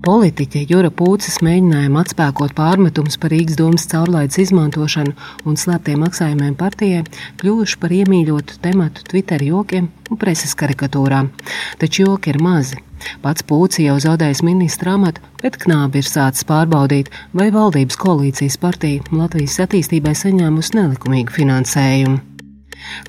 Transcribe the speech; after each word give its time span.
Politiķe 0.00 0.62
Jura 0.64 0.88
Pūces 0.96 1.42
mēģinājuma 1.44 2.00
atspēkot 2.00 2.54
pārmetumus 2.56 3.18
par 3.20 3.34
Rīgas 3.34 3.58
domas 3.58 3.84
caurlaides 3.90 4.38
izmantošanu 4.40 5.12
un 5.44 5.58
slēptiem 5.60 6.00
maksājumiem 6.00 6.54
partijai 6.56 7.02
kļuvuši 7.42 7.76
par 7.82 7.92
iemīļotu 7.98 8.56
tematu 8.64 9.04
Twitter 9.10 9.44
jokiem 9.44 9.90
un 10.08 10.20
preses 10.22 10.56
karikatūrām. 10.56 11.28
Taču 11.82 12.06
joki 12.06 12.32
ir 12.32 12.40
mazi. 12.40 12.80
Pats 13.20 13.44
Pūci 13.44 13.84
jau 13.90 13.98
zaudējis 14.00 14.40
ministra 14.48 14.96
amatu, 14.96 15.20
bet 15.44 15.60
knābi 15.60 16.00
ir 16.00 16.08
sācis 16.08 16.48
pārbaudīt, 16.48 17.12
vai 17.36 17.50
valdības 17.52 18.00
koalīcijas 18.00 18.56
partija 18.64 19.04
Latvijas 19.12 19.60
attīstībai 19.66 20.16
saņēmusi 20.16 20.78
nelikumīgu 20.80 21.36
finansējumu. 21.42 22.29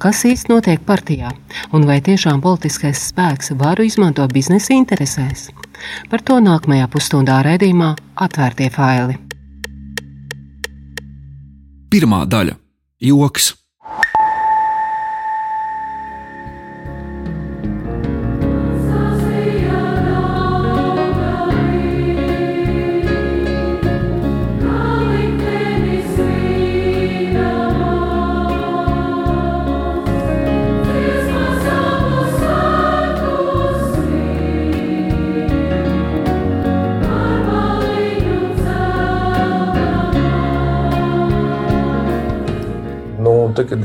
Kas 0.02 0.24
īsti 0.26 0.52
notiek 0.52 0.82
partijā, 0.86 1.32
un 1.74 1.86
vai 1.90 2.00
tiešām 2.02 2.42
politiskais 2.42 3.08
spēks 3.12 3.54
varu 3.60 3.86
izmanto 3.88 4.28
biznesa 4.28 4.74
interesēs? 4.76 5.50
Par 6.10 6.22
to 6.22 6.40
nākamajā 6.44 6.90
pusstundā 6.92 7.42
raidījumā 7.46 7.96
Atvērtie 8.16 8.70
faili. 8.74 9.18
Pirmā 11.92 12.26
daļa- 12.26 12.56
joks. 13.10 13.61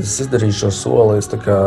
Es 0.07 0.17
izdarīju 0.25 0.59
šo 0.63 0.73
soli, 0.73 1.19
es 1.21 1.29
kā, 1.43 1.59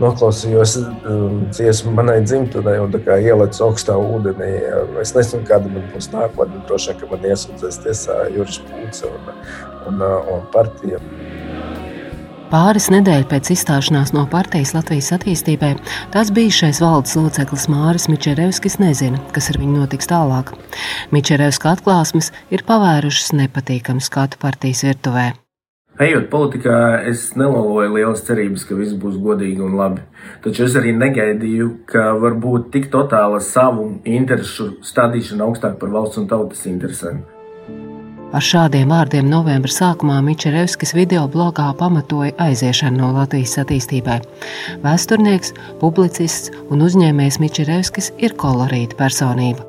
noklausījos 0.00 0.76
um, 0.80 1.44
dziesmu 1.52 1.92
manai 1.94 2.20
dzimtenei 2.24 2.78
un 2.82 2.94
ielicu 2.94 3.64
augstā 3.68 3.96
ūdenī. 3.98 4.50
Es 5.02 5.14
nezinu, 5.16 5.44
kāda 5.48 5.70
man 5.70 5.86
būs 5.94 6.10
nākotne. 6.14 6.62
Droši 6.68 6.92
vien, 6.92 7.00
ka 7.00 7.10
man 7.12 7.28
iesūdzēs 7.30 7.80
tiesā 7.84 8.18
Juris 8.34 8.60
Pūce 8.68 9.10
un, 9.10 9.32
un, 9.90 10.02
un 10.34 10.46
partija. 10.54 11.02
Pāris 12.54 12.86
nedēļu 12.92 13.26
pēc 13.30 13.48
izstāšanās 13.50 14.12
no 14.14 14.26
partijas 14.30 14.74
Latvijas 14.76 15.08
attīstībai, 15.16 15.72
tas 16.14 16.30
bijušais 16.34 16.78
valdes 16.84 17.16
loceklis 17.18 17.66
Māris 17.72 18.06
Mičerevskis 18.12 18.78
nezina, 18.82 19.18
kas 19.34 19.50
ar 19.50 19.58
viņu 19.58 19.80
notiks 19.80 20.10
tālāk. 20.10 20.52
Mičerevska 21.14 21.74
atklāsmes 21.74 22.30
ir 22.54 22.62
pavērušas 22.68 23.34
nepatīkamu 23.40 24.04
skatu 24.04 24.38
partijas 24.44 24.84
virtuvē. 24.86 25.32
Ejot 25.94 26.24
politikā, 26.26 26.76
es 27.06 27.28
neloloju 27.38 27.92
lielas 27.94 28.24
cerības, 28.26 28.64
ka 28.66 28.74
viss 28.74 28.96
būs 28.98 29.14
godīgi 29.22 29.62
un 29.62 29.76
labi. 29.78 30.02
Taču 30.42 30.64
es 30.66 30.74
arī 30.74 30.90
negaidīju, 30.98 31.68
ka 31.86 32.08
var 32.18 32.34
būt 32.42 32.72
tik 32.74 32.88
totāla 32.90 33.38
savu 33.38 34.00
interesu 34.02 34.72
stādīšana 34.82 35.46
augstāk 35.46 35.78
par 35.78 35.94
valsts 35.94 36.18
un 36.18 36.26
tautas 36.32 36.66
interesēm. 36.66 37.22
Ar 38.34 38.42
šādiem 38.42 38.90
vārdiem 38.90 39.30
novembra 39.30 39.70
sākumā 39.70 40.18
Mičerevskis 40.26 40.96
video 40.98 41.28
blogā 41.30 41.68
pamatoja 41.78 42.34
aiziešanu 42.42 42.98
no 42.98 43.12
Latvijas 43.14 43.54
attīstībai. 43.62 44.18
Vēsturnieks, 44.82 45.54
publicists 45.78 46.50
un 46.74 46.82
uzņēmējs 46.82 47.38
Mičerevskis 47.38 48.10
ir 48.18 48.34
kolorīta 48.34 48.98
personība. 48.98 49.62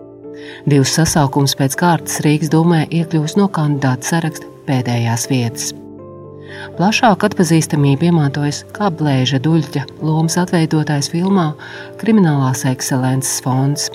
Divus 0.66 0.98
sasaukumus 0.98 1.54
pēc 1.62 1.78
kārtas 1.78 2.26
Rīgas 2.26 2.50
domē 2.50 2.88
iekļūst 2.90 3.38
no 3.38 3.46
kandidāta 3.54 4.16
saraksta 4.16 4.50
pēdējās 4.66 5.30
vietas. 5.30 5.76
Plašāk 6.78 7.26
atpazīstamība 7.30 8.10
iemātojas 8.10 8.64
kā 8.76 8.90
Blēža 8.94 9.40
Duļķa 9.44 9.86
lomas 10.04 10.38
atveidotājs 10.42 11.12
filmā 11.14 11.52
Kriminālās 12.02 12.66
ekscelences 12.70 13.42
fonds. 13.46 13.90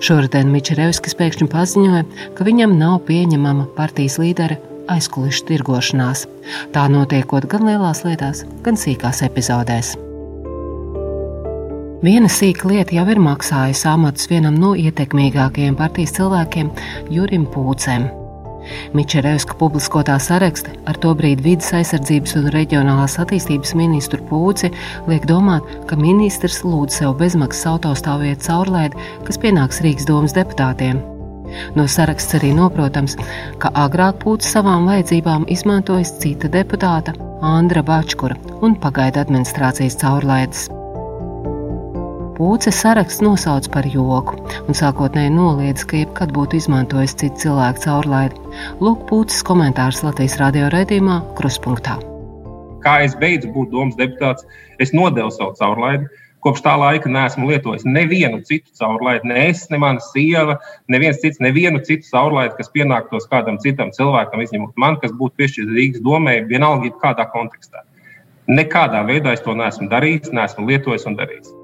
Šoruden 0.00 0.48
Mičerevskis 0.52 1.16
pēkšņi 1.18 1.50
paziņoja, 1.52 2.06
ka 2.36 2.46
viņam 2.48 2.78
nav 2.80 3.02
pieņemama 3.08 3.68
partijas 3.76 4.18
līdera 4.22 4.56
aizkulisku 4.92 5.50
tirgošanās. 5.50 6.26
Tā 6.74 6.86
notiekot 6.92 7.48
gan 7.50 7.66
lielās 7.68 8.04
lietās, 8.06 8.44
gan 8.64 8.78
sīkās 8.80 9.24
epizodēs. 9.26 9.96
Viena 12.06 12.28
sīka 12.30 12.68
lieta 12.70 12.94
jau 12.98 13.06
ir 13.10 13.18
maksājusi 13.24 13.88
amatus 13.90 14.28
vienam 14.30 14.58
no 14.60 14.74
ietekmīgākajiem 14.78 15.78
partijas 15.78 16.14
cilvēkiem, 16.20 16.70
Jurim 17.10 17.48
Pūcēm. 17.50 18.06
Mičerevska 18.96 19.56
publiskotā 19.60 20.18
saraksta 20.22 20.74
ar 20.86 20.98
to 21.02 21.14
brīdi 21.18 21.44
vidas 21.44 21.72
aizsardzības 21.76 22.36
un 22.40 22.48
reģionālās 22.54 23.18
attīstības 23.22 23.74
ministru 23.78 24.22
Pūci 24.30 24.72
liek 25.10 25.26
domāt, 25.28 25.66
ka 25.88 25.98
ministrs 26.00 26.62
lūdz 26.66 27.02
sev 27.02 27.16
bezmaksas 27.20 27.68
autostāvvietu 27.74 28.48
caurlaidi, 28.48 29.04
kas 29.26 29.40
pienāks 29.42 29.82
Rīgas 29.84 30.08
domas 30.08 30.36
deputātiem. 30.36 31.02
No 31.78 31.86
saraksts 31.90 32.34
arī 32.38 32.52
noprotams, 32.56 33.14
ka 33.62 33.70
agrāk 33.86 34.18
Pūcis 34.24 34.56
savām 34.56 34.88
vajadzībām 34.90 35.46
izmantojis 35.52 36.16
cita 36.22 36.50
deputāta 36.52 37.14
Andra 37.42 37.84
Bačkura 37.86 38.38
un 38.66 38.74
pagaida 38.82 39.22
administrācijas 39.26 40.00
caurlaides. 40.02 40.66
Pūce 42.36 42.68
saraksts 42.68 43.22
nosauc 43.24 43.64
par 43.72 43.86
joku 43.88 44.34
un 44.68 44.76
sākotnēji 44.76 45.30
noliedz, 45.32 45.86
ka 45.88 46.02
jebkad 46.02 46.34
būtu 46.36 46.58
izmantojis 46.58 47.14
citu 47.16 47.46
cilvēku 47.46 47.80
caurlaidi. 47.86 48.36
Lūk, 48.84 49.06
Pūces 49.08 49.40
komentārs 49.48 50.02
Latvijas 50.04 50.36
radio 50.42 50.68
raidījumā 50.74 51.16
Kruspunkta. 51.38 51.96
Kā 52.84 52.98
es 53.06 53.16
beidzu 53.16 53.54
būt 53.54 53.72
domas 53.72 53.96
deputāts, 53.96 54.44
es 54.76 54.92
nodevu 54.92 55.32
savu 55.32 55.56
caurlaidi. 55.56 56.12
Kopš 56.44 56.60
tā 56.68 56.76
laika 56.76 57.08
neesmu 57.08 57.48
lietojis 57.48 57.88
nevienu 57.88 58.44
citu 58.44 58.68
caurlaidi. 58.76 59.32
Ne 59.32 59.48
es, 59.48 59.64
ne 59.72 59.80
mana 59.80 60.04
sieva, 60.12 60.60
neviens 60.92 61.24
cits, 61.24 61.40
nevienu 61.40 61.80
citu 61.88 62.04
caurlaidi, 62.12 62.52
kas 62.60 62.68
pienāktos 62.76 63.32
kādam 63.32 63.56
citam 63.64 63.96
cilvēkam, 63.96 64.44
izņemot 64.44 64.76
man, 64.76 65.00
kas 65.00 65.16
būtu 65.16 65.40
piešķirts 65.40 65.76
Rīgas 65.80 66.04
domē, 66.04 66.42
vienalga 66.52 66.92
kādā 67.00 67.30
kontekstā. 67.32 67.86
Nekādā 68.52 69.06
veidā 69.08 69.32
es 69.32 69.40
to 69.42 69.56
neesmu 69.56 69.88
darījis, 69.88 70.36
neesmu 70.36 70.68
lietojis 70.68 71.08
un 71.08 71.16
darījis. 71.16 71.55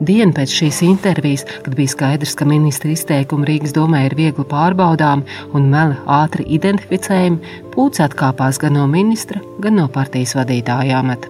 Dienu 0.00 0.32
pēc 0.32 0.52
šīs 0.56 0.78
intervijas, 0.86 1.42
kad 1.60 1.74
bija 1.76 1.92
skaidrs, 1.92 2.32
ka 2.38 2.46
ministra 2.48 2.88
izteikumi 2.94 3.44
Rīgas 3.50 3.74
domē 3.76 4.06
ir 4.06 4.16
viegli 4.16 4.46
pārbaudāmi 4.48 5.26
un 5.52 5.68
meli 5.72 5.98
ātri 6.08 6.46
identificējami, 6.56 7.58
Pūcis 7.74 8.06
atkāpās 8.06 8.56
gan 8.62 8.78
no 8.78 8.86
ministra, 8.88 9.42
gan 9.60 9.76
no 9.76 9.84
partijas 9.92 10.32
vadītāja 10.38 11.02
amata. 11.02 11.28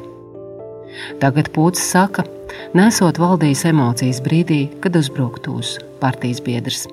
Tagad 1.19 1.51
Pūcis 1.57 1.91
saka, 1.97 2.25
nesot 2.79 3.19
valdījis 3.19 3.67
emocijas 3.75 4.23
brīdī, 4.23 4.63
kad 4.81 5.03
uzbruktu 5.03 5.59
uz 5.59 5.75
partijas 5.99 6.39
biedrs 6.47 6.87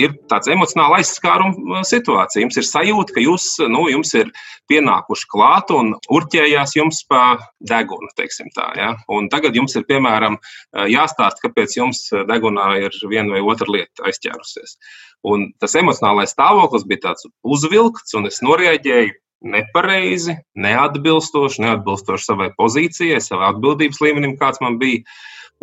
ir 0.00 0.14
tāds 0.30 0.50
emocionāli 0.52 1.00
aizskāruma 1.00 1.80
uh, 1.80 1.86
situācija. 1.86 2.42
Jums 2.44 2.58
ir 2.60 2.66
sajūta, 2.68 3.16
ka 3.16 3.24
jūs, 3.24 3.48
nu, 3.70 3.86
jums 3.92 4.14
ir 4.18 4.30
pienākuši 4.70 5.28
klāt 5.32 5.72
un 5.74 5.94
urķējās 6.12 6.76
jums 6.78 7.02
pa 7.10 7.24
degunu, 7.60 8.10
tā. 8.16 8.68
Ja? 8.78 8.92
Un 9.12 9.28
tagad 9.32 9.56
jums 9.56 9.76
ir, 9.78 9.86
piemēram, 9.88 10.38
uh, 10.38 10.86
jāstāsta, 10.90 11.46
kāpēc 11.46 11.78
jums 11.78 12.06
degunā 12.30 12.70
ir 12.86 12.96
viena 13.10 13.36
vai 13.36 13.44
otra 13.44 13.70
lieta 13.70 14.08
aizķērusies. 14.10 14.78
Un 15.24 15.48
tas 15.60 15.76
emocionālais 15.80 16.34
stāvoklis 16.36 16.84
bija 16.88 17.08
tāds 17.08 17.28
uzvilkts, 17.42 18.12
un 18.18 18.28
es 18.28 18.42
noreaģēju 18.44 19.14
nepareizi, 19.44 20.36
neatbilstoši, 20.56 21.62
neatbilstoši 21.64 22.28
savai 22.28 22.50
pozīcijai, 22.58 23.20
savai 23.22 23.50
atbildības 23.52 24.00
līmenim, 24.04 24.38
kāds 24.40 24.62
man 24.64 24.78
bija, 24.80 25.04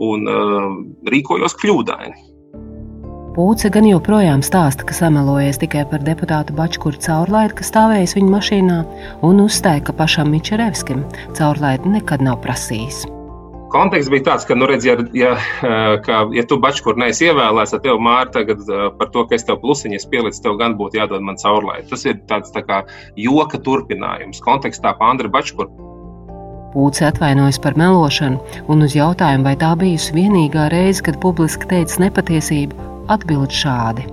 un 0.02 0.28
uh, 0.30 0.68
rīkojos 1.12 1.58
kļūdaini. 1.62 2.30
Pūce 3.32 3.70
gan 3.72 3.86
joprojām 3.88 4.42
stāsta, 4.44 4.84
ka 4.84 4.92
samelojies 4.92 5.62
tikai 5.62 5.86
par 5.88 6.02
deputātu 6.04 6.52
Bačkuru 6.52 7.00
caurlaidi, 7.00 7.54
kas 7.62 7.70
stāvējis 7.72 8.18
viņa 8.18 8.28
mašīnā, 8.34 8.80
un 9.24 9.40
uzstāja, 9.40 9.86
ka 9.88 9.96
pašam 9.96 10.34
Mičerevskim 10.34 11.06
caurlaidi 11.38 11.94
nekad 11.94 12.20
nav 12.28 12.42
prasījis. 12.44 13.06
Konteksts 13.72 14.12
bija 14.12 14.26
tāds, 14.26 14.44
ka, 14.50 14.58
nu, 14.60 14.68
redz, 14.68 14.84
ja, 14.84 14.98
ja, 15.16 15.32
ka, 16.04 16.26
ja 16.36 16.44
tu 16.44 16.58
bačkur 16.60 17.00
neesi 17.00 17.30
ievēlēts, 17.30 17.72
tad 17.72 17.86
tev 17.88 18.04
māra 18.04 18.28
tagad 18.36 18.68
par 19.00 19.14
to, 19.16 19.24
ka 19.24 19.40
es 19.40 19.48
tev 19.48 19.62
plusiņas 19.64 20.10
pielicu, 20.12 20.44
tev 20.44 20.60
gan 20.60 20.76
būtu 20.76 21.00
jādod 21.00 21.24
man 21.24 21.40
caurlaidi. 21.40 21.88
Tas 21.94 22.04
ir 22.04 22.20
tāds 22.28 22.52
tā 22.52 22.66
kā 22.68 22.84
joka 23.16 23.64
turpinājums 23.64 24.44
kontekstā 24.44 24.92
pa 25.00 25.14
Andra 25.16 25.32
Bačkuru. 25.32 25.72
Pūce 26.76 27.08
atvainojas 27.08 27.64
par 27.64 27.80
melošanu, 27.80 28.44
un 28.68 28.84
uz 28.84 29.00
jautājumu, 29.00 29.48
vai 29.48 29.56
tā 29.60 29.72
bijusi 29.80 30.20
vienīgā 30.20 30.68
reize, 30.76 31.04
kad 31.08 31.24
publiski 31.24 31.72
teica 31.72 32.10
nepatiesību, 32.10 32.91
atbild 33.10 33.54
šādi. 33.56 34.08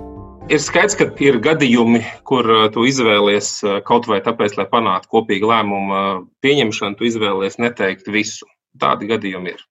Ir 0.49 0.57
skaidrs, 0.57 0.95
ka 0.97 1.05
ir 1.21 1.37
gadījumi, 1.45 1.99
kur 2.25 2.47
uh, 2.49 2.63
tu 2.73 2.81
izvēlies 2.89 3.51
uh, 3.61 3.75
kaut 3.85 4.07
vai 4.09 4.17
tāpēc, 4.25 4.55
lai 4.57 4.65
panāktu 4.71 5.11
kopīgu 5.13 5.51
lēmumu 5.51 5.93
uh, 5.93 6.07
pieņemšanu, 6.41 6.97
tu 6.97 7.05
izvēlies 7.05 7.59
neteikt 7.61 8.09
visu. 8.09 8.49
Tādi 8.81 9.09
gadījumi 9.09 9.53
ir. 9.53 9.61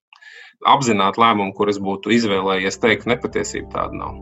apzināti 0.67 1.20
lēmumi, 1.23 1.55
kurus 1.55 1.79
būtu 1.82 2.11
izvēlējies 2.15 2.79
teikt, 2.82 3.06
nepatiesība 3.11 3.70
tāda 3.75 3.99
nav. 3.99 4.17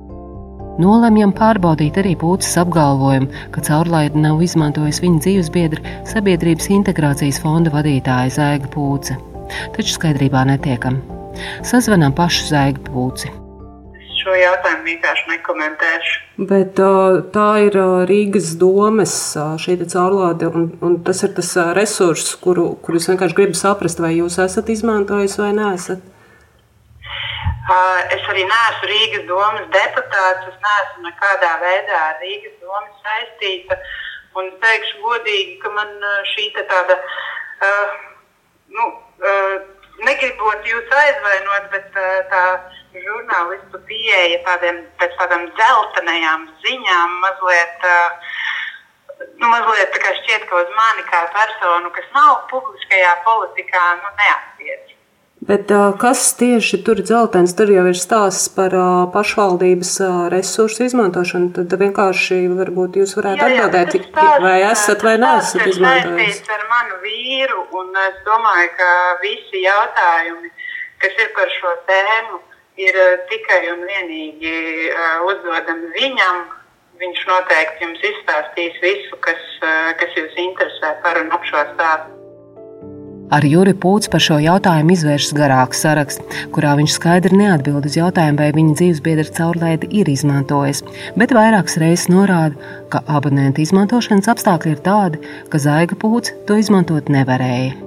Nolemjam 0.80 1.32
pārbaudīt 1.36 1.96
arī 2.00 2.12
Pūces 2.20 2.56
apgalvojumu, 2.60 3.28
ka 3.52 3.64
caurlaidi 3.64 4.20
nav 4.20 4.42
izmantojis 4.44 5.00
viņa 5.04 5.24
dzīvesbiedra 5.24 5.96
sabiedrības 6.08 6.68
integrācijas 6.76 7.40
fonda 7.44 7.72
vadītāja 7.72 8.36
Zēga 8.36 8.72
Pūce. 8.72 9.16
Taču 9.76 9.96
skaidrībā 9.96 10.44
netiekam. 10.52 11.00
Sazvanām 11.64 12.16
pašu 12.16 12.48
Zēga 12.52 12.84
Pūci 12.88 13.32
šo 14.26 14.34
jautājumu 14.34 14.88
vienkārši 14.90 15.28
nekomentēšu. 15.30 16.14
Bet 16.50 16.80
tā 17.34 17.46
ir 17.62 17.76
Rīgas 18.10 18.56
domes 18.58 19.14
šī 19.62 19.78
caurlāde, 19.84 20.50
un, 20.50 20.66
un 20.82 20.98
tas 21.06 21.22
ir 21.22 21.32
tas 21.36 21.52
resurss, 21.78 22.34
kuru, 22.42 22.72
kuru 22.82 22.98
es 22.98 23.06
vienkārši 23.10 23.38
gribu 23.38 23.58
saprast, 23.58 24.02
vai 24.02 24.16
jūs 24.16 24.40
esat 24.42 24.72
izmantojis 24.74 25.38
vai 25.38 25.52
neesat. 25.56 26.02
Es 28.14 28.26
arī 28.30 28.42
neesmu 28.46 28.90
Rīgas 28.90 29.24
domas 29.30 29.70
deputāts, 29.74 30.50
es 30.50 30.58
neesmu 30.66 31.06
nekādā 31.06 31.54
veidā 31.62 32.02
ar 32.10 32.20
Rīgas 32.22 32.58
domu 32.62 32.90
saistīta. 33.06 33.78
Un 34.36 34.50
teikšu 34.60 35.00
godīgi, 35.00 35.56
ka 35.62 35.70
man 35.72 35.94
šī 36.34 36.50
tāda, 36.58 36.98
uh, 37.64 37.94
nu, 38.76 38.88
uh, 39.22 39.54
negribot 40.04 40.66
jūs 40.68 40.92
aizvainot, 40.92 41.70
bet 41.72 41.96
uh, 41.96 42.18
tā 42.30 42.42
žurnālistu 43.04 43.80
pieeja 43.88 44.40
tādiem, 44.46 44.82
tādām 45.02 45.46
dzeltenajām 45.58 46.48
ziņām 46.64 47.16
mazliet. 47.24 47.88
Nu, 49.40 49.48
mazliet 49.48 49.94
tā 49.94 50.02
kā 50.02 50.12
šķiet, 50.20 50.44
ka 50.48 50.60
uz 50.64 50.74
mani 50.76 51.06
kā 51.08 51.24
personu, 51.32 51.92
kas 51.94 52.12
nav 52.16 52.44
publiskajā 52.52 53.16
politikā, 53.24 53.86
nu, 54.02 54.12
neatiec. 54.20 54.96
Bet 55.46 55.70
kas 56.00 56.20
tieši 56.40 56.80
tur 56.82 56.98
ir 56.98 57.06
dzeltens? 57.06 57.52
Tur 57.54 57.70
jau 57.70 57.84
ir 57.86 57.98
stāsts 57.98 58.48
par 58.56 58.72
pašvaldības 59.14 59.92
resursu 60.32 60.86
izmantošanu. 60.88 61.52
Tad 61.54 61.76
vienkārši 61.82 62.40
varbūt 62.56 62.98
jūs 62.98 63.14
varētu 63.18 63.44
jā, 63.44 63.50
jā, 63.52 63.68
atbildēt, 63.68 64.08
stāsts, 64.08 64.42
vai 64.42 64.56
esat 64.72 65.04
vai 65.06 65.14
neesat 65.22 65.68
izmantojis. 65.70 66.40
Tas 66.40 66.50
ir 66.50 66.56
ar 66.56 66.66
manu 66.72 66.98
vīru, 67.04 67.62
un 67.78 67.94
es 68.08 68.18
domāju, 68.26 68.72
ka 68.80 68.90
visi 69.22 69.62
jautājumi, 69.62 70.50
kas 71.04 71.22
ir 71.22 71.30
par 71.38 71.54
šo 71.60 71.76
tēmu, 71.92 72.42
ir 72.76 72.98
eh, 73.02 73.16
tikai 73.30 73.62
un 73.72 73.84
vienīgi 73.88 74.56
uh, 74.92 75.24
uzdodami 75.30 75.92
viņam. 75.96 76.44
Viņš 76.96 77.24
noteikti 77.28 77.84
jums 77.84 78.04
izstāstīs 78.08 78.76
visu, 78.80 79.18
kas, 79.24 79.42
uh, 79.60 79.90
kas 80.00 80.14
jūs 80.16 80.38
interesē 80.40 80.94
par 81.04 81.20
un 81.20 81.32
ap 81.34 81.44
šo 81.44 81.64
stāstu. 81.74 82.16
Ar 83.26 83.42
Juri 83.42 83.72
Pūts 83.74 84.06
par 84.10 84.22
šo 84.22 84.36
jautājumu 84.38 84.94
izvēršas 84.94 85.34
garāks 85.34 85.80
saraksts, 85.82 86.42
kurā 86.54 86.76
viņš 86.78 86.92
skaidri 86.94 87.40
neatbild 87.40 87.88
uz 87.88 87.96
jautājumu, 87.98 88.38
vai 88.38 88.52
viņa 88.54 88.76
dzīvesbiedra 88.78 89.32
caurlaidi 89.38 89.90
ir 89.98 90.10
izmantojis, 90.12 90.84
bet 91.18 91.34
vairākas 91.34 91.76
reizes 91.82 92.06
norāda, 92.12 92.54
ka 92.92 93.02
abonenta 93.18 93.64
izmantošanas 93.64 94.30
apstākļi 94.30 94.76
ir 94.76 94.84
tādi, 94.86 95.24
ka 95.50 95.58
Zaiga 95.58 95.98
Pūts 95.98 96.36
to 96.46 96.60
izmantot 96.62 97.10
nevarēja. 97.10 97.85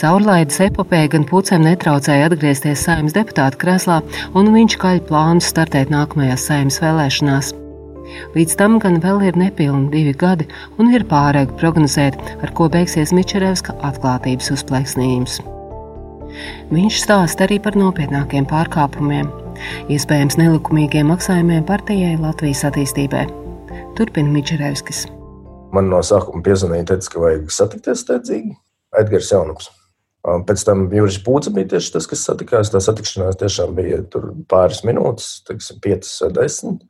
Caurlaides 0.00 0.56
epopēja 0.64 1.10
gan 1.12 1.26
pucēm 1.28 1.60
netraucēja 1.66 2.30
atgriezties 2.30 2.86
saimnes 2.86 3.12
deputāta 3.12 3.58
krēslā, 3.60 3.98
un 4.32 4.46
viņš 4.54 4.76
kaļ 4.80 5.00
plānus 5.10 5.50
startēt 5.52 5.90
nākamajās 5.92 6.46
saimnes 6.48 6.78
vēlēšanās. 6.80 7.50
Līdz 8.32 8.54
tam 8.56 8.78
gan 8.80 8.96
vēl 9.02 9.26
ir 9.28 9.36
nepilni 9.36 9.90
divi 9.92 10.14
gadi, 10.16 10.46
un 10.80 10.88
ir 10.94 11.04
pārāk 11.10 11.52
prognozēt, 11.60 12.16
ar 12.40 12.52
ko 12.56 12.70
beigsies 12.72 13.12
Mičerevska 13.12 13.74
atklātības 13.90 14.48
uzplaiksnījums. 14.54 15.36
Viņš 16.72 17.00
stāsta 17.02 17.44
arī 17.44 17.58
par 17.60 17.76
nopietnākiem 17.76 18.46
pārkāpumiem, 18.48 19.28
iespējams 19.92 20.38
nelikumīgiem 20.40 21.12
maksājumiem 21.12 21.66
partijai 21.68 22.14
Latvijas 22.22 22.64
attīstībai. 22.70 23.26
Turpina 24.00 24.32
Mičerevskis. 24.32 25.04
Man 25.76 25.92
no 25.92 26.00
sākuma 26.00 26.40
piezvanīja, 26.46 26.88
teica, 26.94 27.12
ka 27.12 27.26
vajag 27.26 27.52
satikties 27.52 28.06
steidzīgi. 28.06 28.56
Edgars 28.96 29.28
Jaunups. 29.34 29.68
Pēc 30.20 30.62
tam 30.68 30.82
Juris 30.92 31.16
Pūcis 31.24 31.54
bija 31.56 31.70
tieši 31.72 31.94
tas, 31.94 32.06
kas 32.10 32.26
satikās. 32.28 32.68
Tā 32.72 32.82
satikšanās 32.84 33.38
tiešām 33.40 33.72
bija 33.78 34.02
pāris 34.52 34.82
minūtes, 34.84 35.40
teiksim, 35.48 35.80
piecas 35.80 36.12
vai 36.26 36.30
desmit. 36.36 36.84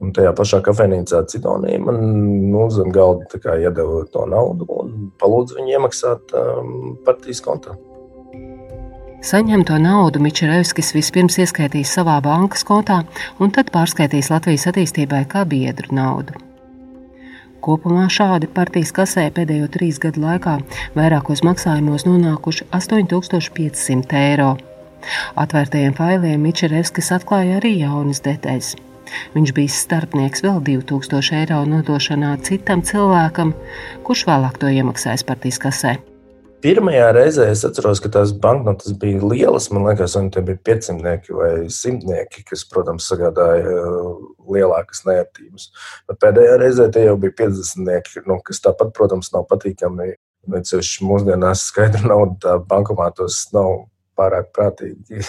Un 0.00 0.14
tajā 0.16 0.32
pašā 0.38 0.62
kafejnīcā 0.64 1.20
Citonija 1.28 1.82
man 1.84 2.00
nu, 2.48 2.64
zem 2.72 2.88
galda 2.94 3.56
iedeva 3.58 4.04
to 4.14 4.24
naudu 4.30 4.68
un 4.80 5.12
palūdza 5.20 5.60
viņu 5.60 5.76
iemaksāt 5.76 6.36
um, 6.40 6.74
partijas 7.04 7.44
kontā. 7.44 7.76
Saņemto 9.20 9.76
naudu 9.76 10.22
Mičerevskis 10.24 10.94
vispirms 10.96 11.36
ieskaitīs 11.42 11.90
savā 11.92 12.16
bankas 12.24 12.64
kontā 12.64 13.02
un 13.36 13.52
tad 13.52 13.68
pārskaitīs 13.74 14.32
Latvijas 14.32 14.70
attīstībai 14.70 15.26
kā 15.28 15.44
biedru 15.44 15.92
naudu. 15.92 16.49
Kopumā 17.60 18.06
šādi 18.08 18.48
partijas 18.48 18.92
kasē 18.96 19.26
pēdējo 19.36 19.68
trīs 19.74 19.98
gadu 20.00 20.22
laikā 20.24 20.56
vairākos 20.96 21.44
maksājumos 21.44 22.06
nonākuši 22.08 22.66
8500 22.72 24.16
eiro. 24.20 24.54
Atvērtajiem 25.40 25.96
failiem 25.96 26.40
Mičerevskis 26.44 27.12
atklāja 27.16 27.58
arī 27.60 27.76
jaunas 27.82 28.24
detaļas. 28.24 28.74
Viņš 29.34 29.52
bija 29.56 29.76
starpnieks 29.76 30.44
vēl 30.46 30.60
2000 30.70 31.40
eiro 31.42 31.64
nodošanā 31.68 32.36
citam 32.46 32.84
cilvēkam, 32.86 33.52
kurš 34.06 34.28
vēlāk 34.30 34.60
to 34.62 34.72
iemaksājas 34.72 35.26
partijas 35.26 35.60
kasē. 35.60 35.98
Pirmajā 36.60 37.06
reizē 37.16 37.46
es 37.48 37.62
atceros, 37.64 38.02
ka 38.04 38.10
tās 38.12 38.34
banknotes 38.36 38.92
bija 39.00 39.22
lielas. 39.24 39.70
Man 39.72 39.86
liekas, 39.86 40.16
viņi 40.18 40.42
bija 40.44 40.60
500 40.68 41.30
vai 41.38 41.52
100, 41.72 42.42
kas, 42.48 42.64
protams, 42.68 43.06
sagādāja 43.08 43.76
uh, 43.80 44.18
lielākas 44.52 45.00
neērtības. 45.06 45.70
Bet 46.10 46.20
pēdējā 46.20 46.58
reizē 46.60 46.88
tie 46.92 47.06
jau 47.06 47.16
bija 47.22 47.36
50, 47.38 48.20
nu, 48.28 48.36
kas 48.44 48.60
tāpat, 48.66 48.92
protams, 48.96 49.32
nav 49.32 49.46
patīkami. 49.48 50.12
Ceļš 50.50 50.92
mūsdienās 51.04 51.66
skaidra 51.68 52.00
nauda 52.08 52.58
bankomātos 52.68 53.42
nav 53.56 53.86
pārāk 54.20 54.52
prātīgi 54.56 55.20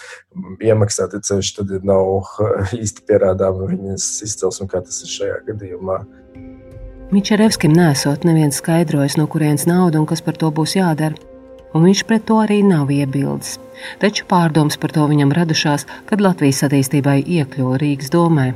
iemaksāt. 0.70 1.18
Ceļš 1.28 1.54
tad 1.58 1.76
nav 1.84 2.32
īsti 2.80 3.04
pierādāma 3.08 3.68
viņas 3.74 4.08
izcelsme, 4.28 4.68
kā 4.70 4.80
tas 4.86 5.02
ir 5.04 5.12
šajā 5.18 5.42
gadījumā. 5.52 6.00
Mičerevskim 7.10 7.72
nesot 7.74 8.22
neviens 8.22 8.60
skaidrojis, 8.60 9.16
no 9.18 9.24
kurienes 9.26 9.64
nauda 9.66 9.98
un 9.98 10.04
kas 10.06 10.20
par 10.22 10.36
to 10.38 10.46
būs 10.54 10.76
jādara, 10.76 11.16
un 11.74 11.82
viņš 11.82 12.04
pret 12.06 12.22
to 12.28 12.36
arī 12.38 12.60
nav 12.62 12.92
iebildes. 12.94 13.56
Taču 13.98 14.28
pārdomas 14.30 14.78
par 14.78 14.94
to 14.94 15.08
viņam 15.10 15.32
radušās, 15.34 15.88
kad 16.06 16.22
Latvijas 16.22 16.62
attīstībai 16.68 17.16
iekļuva 17.26 17.80
Rīgas 17.82 18.14
domē. 18.14 18.52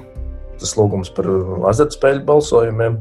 Tas 0.63 0.77
lūgums 0.79 1.11
par 1.17 1.27
azartspēļu 1.73 2.23
balsojumiem, 2.29 3.01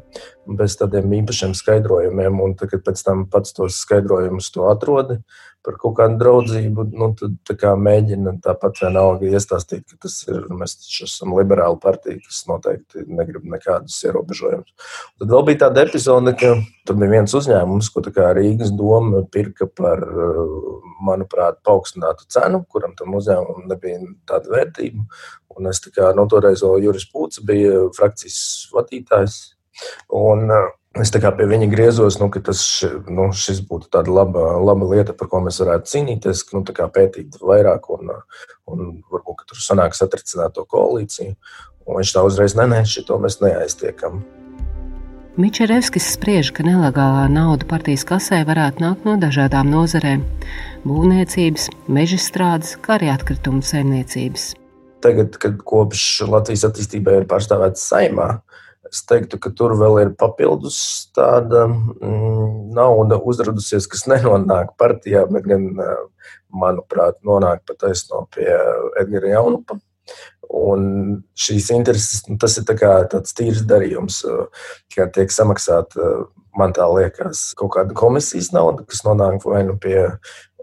bez 0.58 0.74
tādiem 0.80 1.13
īpašiem 1.20 1.54
skaidrojumiem, 1.54 2.42
un 2.42 2.58
tad, 2.58 2.74
kad 2.74 2.82
pēc 2.89 3.06
tam 3.06 3.28
pats 3.30 3.54
tos 3.54 3.78
skaidrojumus 3.86 4.50
to 4.56 4.66
atrodi, 4.74 5.20
par 5.63 5.77
kaut 5.79 5.96
kādu 6.00 6.17
draudzību, 6.20 6.86
nu, 7.00 7.10
tad 7.20 7.63
mēģina 7.79 8.36
tāpat 8.43 8.82
vienalga 8.84 9.29
iestāstīt, 9.32 9.86
ka 9.89 10.00
tas 10.05 10.17
ir, 10.27 10.46
mēs 10.51 10.75
esam 11.05 11.36
liberāla 11.38 11.79
partija, 11.82 12.20
kas 12.24 12.43
noteikti 12.50 13.05
negrib 13.08 13.48
nekādus 13.50 14.00
ierobežojumus. 14.08 14.91
Tad 15.22 15.32
vēl 15.32 15.46
bija 15.48 15.62
tāda 15.65 15.86
epizode, 15.88 16.36
ka 16.39 16.55
tur 16.88 17.00
bija 17.00 17.15
viens 17.15 17.38
uzņēmums, 17.39 17.91
ko 17.93 18.03
Rīgas 18.34 18.74
doma 18.75 19.24
pirka 19.32 19.70
par, 19.72 20.03
manuprāt, 21.03 21.60
paaugstinātu 21.67 22.27
cenu, 22.32 22.63
kuram 22.70 22.96
tam 23.00 23.15
uzņēmumam 23.17 23.67
nebija 23.72 24.03
tāda 24.29 24.51
vērtība. 24.53 25.08
Un 25.53 25.70
es 25.70 25.82
kā, 25.86 26.12
no 26.12 26.24
nu, 26.24 26.29
toreiz 26.32 26.63
Juris 26.63 27.05
Pūts 27.12 27.43
bija 27.46 27.88
frakcijas 27.96 28.70
vadītājs. 28.74 29.41
Un, 30.13 30.48
uh, 30.53 30.72
Es 31.02 31.10
tā 31.10 31.18
kā 31.18 31.32
pie 31.34 31.48
viņa 31.50 31.68
griezos, 31.72 32.20
nu, 32.22 32.28
ka 32.30 32.38
tas, 32.46 32.60
nu, 33.10 33.32
šis 33.34 33.64
būtu 33.66 33.90
tāda 33.96 34.14
laba, 34.14 34.44
laba 34.62 34.86
lieta, 34.92 35.16
par 35.18 35.30
ko 35.32 35.40
mēs 35.42 35.58
varētu 35.64 35.90
cīnīties, 35.90 36.44
nu, 36.54 36.62
pētīt 36.70 37.40
vairāk 37.42 37.90
un, 37.96 38.12
un 38.70 38.84
varbūt 39.10 39.42
tur 39.50 39.58
sanāks 39.58 40.06
atrisināt 40.06 40.54
to 40.54 40.68
koalīciju. 40.70 41.34
Un 41.90 41.98
viņš 41.98 42.14
tā 42.14 42.22
uzreiz 42.24 42.54
nē, 42.56 42.70
nē, 42.70 42.84
šito 42.86 43.18
mēs 43.20 43.42
neaiztiekam. 43.42 44.22
Mičerevskis 45.34 46.12
spriež, 46.14 46.52
ka 46.54 46.62
nelegālā 46.62 47.26
nauda 47.26 47.66
partijas 47.66 48.06
kasē 48.06 48.44
varētu 48.46 48.84
nākt 48.86 49.08
no 49.10 49.18
dažādām 49.18 49.72
nozarēm- 49.74 50.22
būvniecības, 50.88 51.72
meža 51.90 52.22
strādes, 52.22 52.78
kā 52.78 53.00
arī 53.00 53.10
atkritumu 53.10 53.66
saimniecības. 53.66 54.54
Tagad, 55.02 55.40
kad 55.42 55.58
kopš 55.58 56.22
Latvijas 56.30 56.70
attīstībai 56.70 57.18
ir 57.18 57.26
pārstāvēts 57.26 57.82
saimā, 57.82 58.44
Es 58.94 59.02
teiktu, 59.10 59.40
ka 59.42 59.50
tur 59.58 59.74
vēl 59.80 60.00
ir 60.04 60.12
papildus 60.20 60.78
tāda 61.18 61.66
mm, 61.66 62.74
nauda 62.78 63.18
uzradusies, 63.18 63.88
kas 63.90 64.06
nenonāk 64.12 64.76
partijā, 64.78 65.26
bet 65.32 65.48
gan, 65.50 65.72
manuprāt, 66.54 67.18
nonāk 67.26 67.64
pataisno 67.68 68.28
pie 68.34 68.52
Edgara 69.02 69.34
Jaunupa. 69.34 69.80
Un 70.54 70.84
šīs 71.40 71.72
intereses, 71.74 72.22
nu, 72.28 72.38
tas 72.38 72.60
ir 72.60 72.68
tā 72.68 72.76
tāds 73.10 73.34
tīrs 73.34 73.64
darījums, 73.66 74.22
kā 74.94 75.08
tiek 75.16 75.32
samaksāta, 75.34 76.28
man 76.60 76.76
tā 76.76 76.86
liekas, 76.92 77.48
kaut 77.58 77.74
kāda 77.78 77.96
komisijas 77.98 78.52
nauda, 78.54 78.86
kas 78.86 79.02
nonāk 79.08 79.42
vai 79.48 79.64
nu 79.66 79.80
pie 79.82 80.12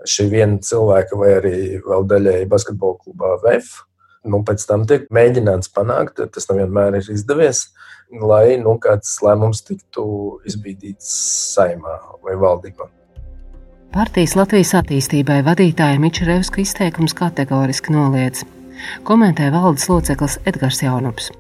šī 0.07 0.29
viena 0.31 0.61
cilvēka, 0.65 1.19
vai 1.19 1.33
arī 1.41 1.57
vēl 1.85 2.07
daļēji 2.13 2.51
basketbola 2.53 3.01
klubā 3.01 3.35
VF. 3.43 3.81
Nu, 4.29 4.43
pēc 4.45 4.67
tam 4.69 4.83
tiek 4.85 5.07
mēģināts 5.09 5.71
panākt, 5.73 6.21
tas 6.35 6.49
nevienmēr 6.51 6.99
ir 6.99 7.07
izdevies, 7.15 7.71
lai 8.13 8.59
nu, 8.61 8.75
kāds 8.83 9.15
lēmums 9.25 9.63
tiktu 9.65 10.05
izbīdīts 10.49 11.09
saimā 11.55 11.97
vai 12.25 12.37
valdībā. 12.41 12.91
Partijas 13.91 14.37
Latvijas 14.37 14.75
attīstībai 14.79 15.41
vadītāja 15.47 15.99
Mičerevska 16.03 16.61
izteikums 16.63 17.17
kategoriski 17.17 17.95
noliedz. 17.97 18.45
Komentē 19.09 19.49
valdes 19.55 19.89
loceklis 19.91 20.37
Edgars 20.47 20.83
Jaunups. 20.85 21.33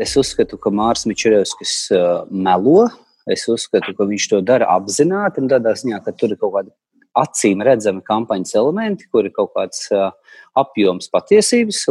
Es 0.00 0.16
uzskatu, 0.18 0.58
ka 0.58 0.72
Mārcis 0.74 1.06
Mičerevskis 1.08 1.76
uh, 1.94 2.26
melo. 2.30 2.88
Es 3.30 3.46
uzskatu, 3.48 3.94
ka 3.94 4.06
viņš 4.08 4.26
to 4.32 4.42
dara 4.44 4.66
apzināti 4.74 5.40
un 5.40 5.48
tādā 5.52 5.76
ziņā, 5.78 6.02
ka 6.02 6.12
tur 6.16 6.34
ir 6.34 6.40
kaut 6.40 6.56
kāda 6.56 6.74
acīm 7.20 7.62
redzami 7.64 8.02
kampaņas 8.06 8.54
elementi, 8.58 9.08
kur 9.12 9.28
ir 9.28 9.34
kaut 9.36 9.54
kāds 9.56 9.86
uh, 9.94 10.10
apjoms 10.58 11.10
patiesības, 11.12 11.84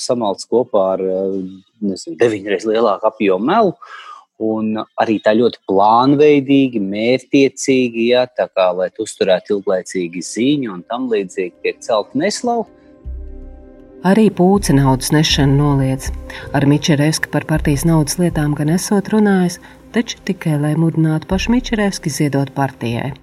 samalts 0.00 0.48
kopā 0.48 0.84
ar 0.96 1.02
nezinu, 1.04 2.16
deviņreiz 2.20 2.68
lielāku 2.68 3.10
apjomu 3.10 3.50
melu. 3.50 3.74
Un 4.38 4.76
arī 5.02 5.16
tā 5.18 5.32
ļoti 5.34 5.58
plānveidīgi, 5.66 6.78
mērķtiecīgi, 6.78 8.04
ja, 8.12 8.22
kā, 8.30 8.68
lai 8.70 8.86
uzturētu 9.02 9.56
ilglaicīgi 9.56 10.22
ziņu 10.22 10.76
un 10.76 10.84
tam 10.86 11.08
līdzīgi, 11.10 11.56
tiek 11.64 11.80
celta 11.82 12.20
neslauka. 12.22 12.70
Arī 14.06 14.28
pūci 14.30 14.76
naudas 14.78 15.10
nešana 15.10 15.58
noliedz. 15.58 16.12
Ar 16.54 16.68
Mičerevski 16.70 17.32
par 17.32 17.48
partijas 17.50 17.82
naudas 17.82 18.20
lietām 18.22 18.54
gan 18.54 18.70
esot 18.70 19.10
runājis, 19.10 19.58
taču 19.90 20.22
tikai 20.28 20.54
lai 20.62 20.76
mudinātu 20.78 21.26
pašu 21.26 21.56
Mičerevski 21.56 22.12
ziedot 22.14 22.54
partijai. 22.54 23.16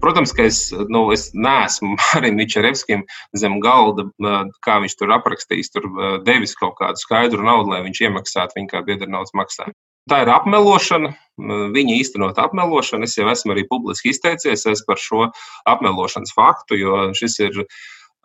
Protams, 0.00 0.32
ka 0.32 0.46
es, 0.48 0.62
nu, 0.88 1.04
es 1.12 1.28
neesmu 1.36 1.98
arī 2.18 2.32
Mičerevskim 2.36 3.04
zem 3.36 3.58
galda, 3.64 4.06
kā 4.64 4.80
viņš 4.84 4.96
tur 4.96 5.12
aprakstījis, 5.18 5.72
tur 5.74 5.88
devis 6.26 6.56
kaut 6.58 6.78
kādu 6.80 7.00
skaidru 7.02 7.44
naudu, 7.44 7.74
lai 7.74 7.84
viņš 7.84 8.02
iemaksātu 8.08 8.60
viņu 8.60 8.72
kā 8.72 8.84
biedra 8.86 9.10
naudas 9.10 9.36
maksājumu. 9.36 9.76
Tā 10.08 10.22
ir 10.24 10.30
apmelošana, 10.32 11.12
viņa 11.76 11.96
īstenot 12.00 12.38
apmelošana. 12.40 13.06
Es 13.06 13.18
jau 13.18 13.28
esmu 13.30 13.52
arī 13.54 13.66
publiski 13.68 14.14
izteicies 14.14 14.82
par 14.88 14.98
šo 14.98 15.28
apmelošanas 15.68 16.32
faktu, 16.34 16.78
jo 16.80 17.02
šis 17.14 17.36
ir 17.44 17.60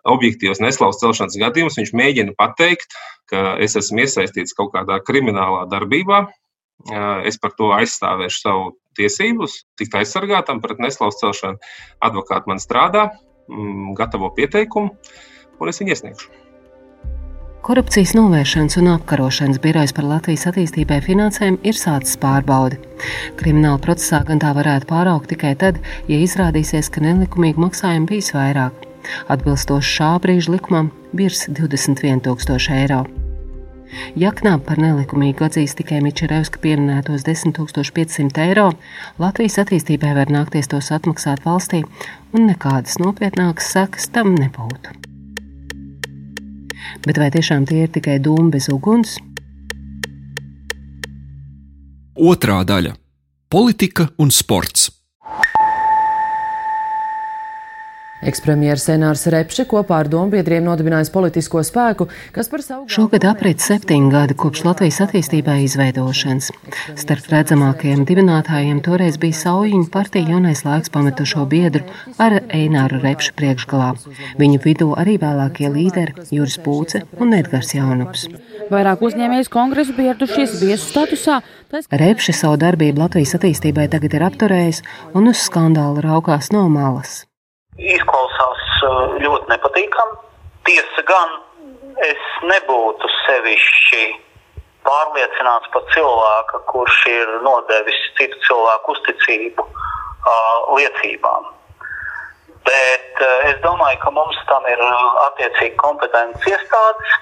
objektīvs 0.08 0.64
neslaus 0.64 1.02
celšanas 1.02 1.38
gadījums. 1.42 1.78
Viņš 1.82 1.92
mēģina 2.00 2.38
pateikt, 2.40 2.96
ka 3.30 3.58
es 3.62 3.76
esmu 3.78 4.06
iesaistīts 4.06 4.56
kaut 4.58 4.72
kādā 4.74 5.02
kriminālā 5.04 5.66
darbībā. 5.70 6.24
Es 7.26 7.40
par 7.42 7.56
to 7.58 7.72
aizstāvēšu 7.74 8.42
savu 8.42 8.66
tiesības, 8.98 9.64
tikt 9.80 9.98
aizsargātam 9.98 10.62
pret 10.64 10.82
neslaus 10.84 11.18
celšanu. 11.22 11.58
Advokāti 12.06 12.52
man 12.52 12.62
strādā, 12.62 13.10
gatavo 13.98 14.32
pieteikumu, 14.36 14.94
un 15.60 15.72
es 15.72 15.82
viņu 15.82 15.96
iesniegšu. 15.96 16.34
Korupcijas 17.66 18.12
novēršanas 18.14 18.78
un 18.78 18.92
apkarošanas 18.92 19.58
birojas 19.64 19.96
par 19.98 20.06
Latvijas 20.06 20.46
attīstībai 20.52 21.00
finansēm 21.02 21.58
ir 21.66 21.74
sācis 21.74 22.20
pārbaudi. 22.22 22.78
Krimināla 23.42 23.82
procesā 23.82 24.22
gan 24.28 24.38
tā 24.44 24.54
varētu 24.54 24.92
pāraukt 24.94 25.32
tikai 25.34 25.56
tad, 25.58 25.82
ja 26.06 26.22
izrādīsies, 26.22 26.94
ka 26.94 27.02
nelikumīgi 27.02 27.66
maksājumi 27.66 28.12
bijis 28.14 28.36
vairāk 28.38 28.86
atbilstoši 29.34 29.94
šā 29.98 30.14
brīža 30.22 30.56
likumam, 30.56 30.92
virs 31.18 31.48
21,000 31.50 32.82
eiro. 32.82 33.06
Ja 34.16 34.32
knāp 34.36 34.66
par 34.68 34.80
nelikumīgu 34.82 35.46
atzīst 35.46 35.78
tikai 35.80 36.02
Mičerevska 36.04 36.62
pieminētos 36.64 37.26
10,500 37.28 38.44
eiro, 38.46 38.70
Latvijas 39.22 39.60
attīstībai 39.64 40.14
var 40.18 40.32
nākties 40.34 40.72
tos 40.72 40.92
atmaksāt 40.96 41.44
valstī, 41.46 41.84
un 42.34 42.50
nekādas 42.50 43.00
nopietnākas 43.02 43.72
sekas 43.76 44.10
tam 44.16 44.34
nebūtu. 44.40 44.96
Bet 47.06 47.20
vai 47.22 47.30
tiešām 47.34 47.66
tie 47.70 47.86
ir 47.86 47.94
tikai 47.94 48.18
dūmi 48.24 48.54
bez 48.56 48.70
uguns? 48.74 49.18
Otra 52.16 52.64
daļa- 52.64 52.96
politika 53.56 54.10
un 54.18 54.32
sports. 54.32 54.90
Ekspremjeras 58.26 58.88
Senārs 58.88 59.28
Repše 59.30 59.68
kopā 59.70 60.00
ar 60.02 60.08
dombiedriem 60.10 60.64
nodibinājis 60.66 61.12
politisko 61.14 61.62
spēku, 61.66 62.08
kas 62.34 62.50
par 62.50 62.64
savu. 62.66 62.88
Šogad 62.90 63.28
aprit 63.30 63.62
septiņi 63.62 64.10
gadi 64.14 64.38
kopš 64.42 64.64
Latvijas 64.66 64.98
attīstībai 65.06 65.60
izveidošanas. 65.68 66.50
Starp 66.98 67.30
redzamākajiem 67.34 68.02
dibinātājiem 68.10 68.80
toreiz 68.86 69.20
bija 69.22 69.38
Saujiņa 69.44 69.92
partija 69.94 70.34
jaunais 70.34 70.64
laiks 70.66 70.90
pametušo 70.96 71.46
biedru 71.52 71.84
ar 72.18 72.40
Eināru 72.50 73.04
Repšu 73.04 73.36
priekšgalā. 73.38 73.92
Viņu 74.42 74.64
vidū 74.66 74.90
arī 74.98 75.20
vēlākie 75.22 75.70
līderi 75.70 76.26
Juris 76.34 76.58
Pūce 76.66 77.04
un 77.22 77.38
Edgars 77.38 77.76
Jaunups. 77.78 78.26
Vairāk 78.74 79.06
uzņēmējs 79.06 79.54
kongresu 79.54 79.94
biedrušies 80.00 80.58
viesu 80.64 80.90
statusā. 80.90 81.38
Repše 81.94 82.34
savu 82.34 82.58
darbību 82.66 83.06
Latvijas 83.06 83.38
attīstībai 83.38 83.86
tagad 83.94 84.18
ir 84.18 84.28
apturējis 84.32 84.82
un 85.14 85.30
uz 85.30 85.46
skandālu 85.46 86.02
raukās 86.10 86.50
no 86.56 86.66
malas 86.74 87.22
izklausās 87.80 88.64
uh, 88.84 89.18
ļoti 89.22 89.52
nepatīkami. 89.52 90.22
Tiesa 90.66 91.04
gan 91.08 91.34
es 92.04 92.30
nebūtu 92.44 93.10
sevišķi 93.26 94.06
pārliecināts 94.86 95.70
par 95.74 95.86
cilvēku, 95.94 96.62
kurš 96.72 96.98
ir 97.10 97.34
nodevis 97.46 98.00
citu 98.20 98.40
cilvēku 98.48 98.96
uzticību 98.96 99.66
uh, 99.66 100.76
liecībām. 100.78 101.52
Bet 102.66 103.22
uh, 103.22 103.50
es 103.50 103.60
domāju, 103.66 104.00
ka 104.04 104.14
mums 104.14 104.40
tam 104.50 104.66
ir 104.70 104.82
uh, 104.82 104.96
attiecīgi 105.30 105.76
kompetences 105.82 106.50
iestādes, 106.54 107.18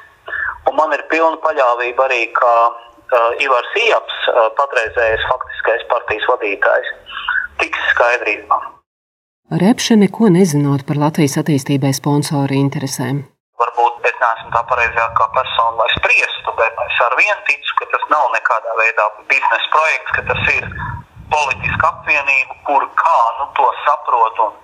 un 0.69 0.77
man 0.79 0.95
ir 0.95 1.05
pilna 1.11 1.39
paļāvība 1.43 2.07
arī, 2.09 2.27
ka 2.35 2.53
uh, 2.69 3.43
Ivars 3.43 3.79
Ijaps, 3.85 4.21
uh, 4.31 4.47
patreizējais 4.59 5.27
faktiskais 5.31 5.89
partijas 5.91 6.29
vadītājs, 6.31 6.95
tiks 7.63 7.91
skaidrībā. 7.93 8.63
Repše 9.61 9.95
neko 9.95 10.31
nezinot 10.33 10.81
par 10.89 10.97
Latvijas 10.97 11.35
attīstībai 11.37 11.91
sponsoru 11.93 12.55
interesēm. 12.57 13.19
Varbūt 13.61 14.07
es 14.09 14.15
neesmu 14.23 14.49
tā 14.55 14.61
pareizākā 14.71 15.27
persona, 15.35 15.75
lai 15.77 15.89
spriestu, 15.93 16.53
bet 16.57 16.79
es 16.85 16.97
ar 17.05 17.13
vienu 17.19 17.37
ticu, 17.49 17.75
ka 17.77 17.85
tas 17.91 18.07
nav 18.09 18.31
nekādā 18.33 18.73
veidā 18.79 19.05
biznesa 19.29 19.69
projekts, 19.75 20.15
ka 20.15 20.25
tas 20.31 20.49
ir 20.55 20.65
politiska 21.35 21.91
apvienība, 21.91 22.57
kur 22.65 22.87
kā 23.03 23.19
nu, 23.37 23.45
to 23.59 23.69
saprot 23.83 24.41
un, 24.47 24.57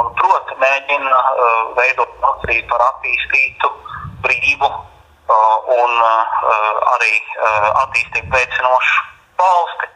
un 0.00 0.10
prot, 0.18 0.50
mēģina 0.64 1.22
uh, 1.22 1.62
veidot 1.78 2.18
Latviju 2.26 2.66
par 2.74 2.82
attīstītu, 2.88 3.70
brīvu 4.26 4.72
uh, 4.74 5.72
un 5.78 5.98
uh, 6.02 6.94
arī 6.98 7.14
uh, 7.14 7.70
attīstību 7.86 8.34
veicinošu 8.34 9.06
valsti. 9.38 9.92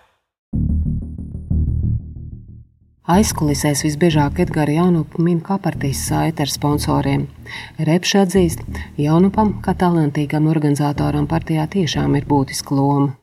Aizkulisēs 3.07 3.85
visbiežāk 3.85 4.41
Edgara 4.43 4.73
Jaunupu 4.81 5.23
min 5.23 5.37
kā 5.39 5.61
partijas 5.63 6.01
saite 6.09 6.43
ar 6.43 6.51
sponsoriem. 6.51 7.29
Repša 7.89 8.25
atzīst, 8.27 8.65
Jaunupam, 8.99 9.53
kā 9.63 9.77
talantīgam 9.79 10.49
organizatoram 10.51 11.31
partijā 11.31 11.69
tiešām 11.71 12.19
ir 12.19 12.27
būtiska 12.27 12.75
loma. 12.75 13.15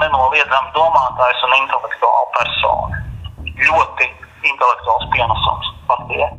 Nenoliedzami 0.00 0.72
domātājs 0.78 1.44
un 1.44 1.56
intelektuāla 1.60 2.26
persona. 2.40 3.04
Ļoti 3.68 4.08
intelektuāls 4.48 5.08
pienesums 5.12 5.72
partijai. 5.92 6.32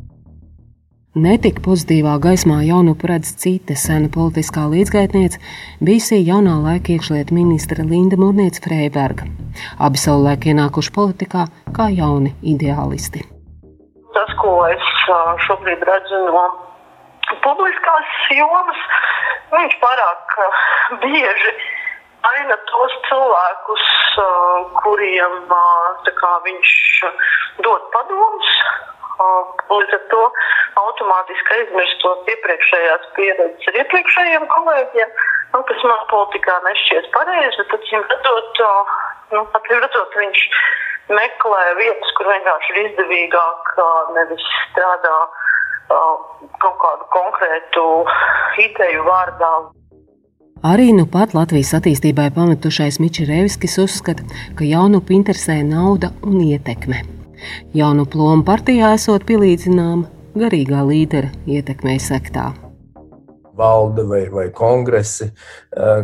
Netik 1.18 1.56
pozitīvā 1.66 2.12
gaismā 2.22 2.60
jaunupu 2.62 3.08
redz 3.10 3.32
cita 3.42 3.74
sena 3.74 4.06
politiskā 4.14 4.68
līdzgaitniece, 4.70 5.40
bijusī 5.82 6.20
jaunā 6.22 6.52
laika 6.62 6.92
iekšlietu 6.94 7.34
ministra 7.34 7.82
Linda 7.82 8.14
Mūrniece 8.14 8.62
Freiberga. 8.62 9.26
Abi 9.82 9.98
savulaik 9.98 10.46
ienākuši 10.46 10.92
politikā 10.94 11.48
kā 11.74 11.88
jauni 11.90 12.30
ideālisti. 12.46 13.24
Tas, 14.14 14.30
ko 14.38 14.52
es 14.70 14.86
šobrīd 15.48 15.82
redzu 15.90 16.20
no 16.30 16.44
publiskās 17.42 18.14
jomas, 18.38 18.86
viņš 19.50 19.76
pārāk 19.82 20.38
bieži 21.02 21.56
aina 22.36 22.60
tos 22.70 22.94
cilvēkus, 23.10 23.90
kuriem 24.78 25.36
kā, 26.22 26.32
viņš 26.46 26.78
dod 27.66 27.90
padomus 27.98 28.54
Līdz 29.70 29.96
ar 29.96 30.04
to 30.12 30.22
automātiski 30.80 31.56
aizmirstot 31.56 32.28
iepriekšējās 32.34 33.08
pieredzes 33.16 33.70
ar 33.70 33.78
iepriekšējiem 33.82 34.46
kolēģiem, 34.54 35.10
nu, 35.54 35.62
kas 35.70 35.84
man 35.90 36.06
politikā 36.12 36.56
nešķiet 36.66 37.10
pareizi, 37.16 37.58
bet 37.60 37.74
acīm 37.78 38.06
redzot, 38.12 38.62
nu, 39.34 39.44
acīm 39.60 39.82
redzot, 39.84 40.16
viņš 40.22 40.44
meklē 41.10 41.64
vietas, 41.80 42.14
kur 42.16 42.30
vienkārši 42.30 42.72
ir 42.74 42.80
izdevīgāk, 42.86 43.74
nevis 44.16 44.48
strādā 44.70 45.18
kaut 45.90 46.80
kādu 46.84 47.06
konkrētu 47.12 47.84
ideju 48.62 49.04
vārdā. 49.08 49.52
Arī 50.70 50.90
nu 50.92 51.06
pat 51.08 51.32
Latvijas 51.32 51.72
attīstībai 51.78 52.28
pametušais 52.36 53.00
Mičerevskis 53.00 53.78
uzskata, 53.80 54.26
ka 54.58 54.68
jaunupu 54.68 55.16
interesē 55.16 55.62
nauda 55.64 56.12
un 56.20 56.36
ietekme. 56.44 57.19
Jaunu 57.76 58.06
plomu 58.10 58.46
partijā 58.46 58.94
esot 58.96 59.26
pielīdzināma 59.28 60.08
garīgā 60.40 60.82
līdera 60.86 61.30
ietekmei 61.50 61.98
sektā 62.02 62.50
valde 63.60 64.04
vai, 64.08 64.24
vai 64.32 64.48
kongresi, 64.54 65.30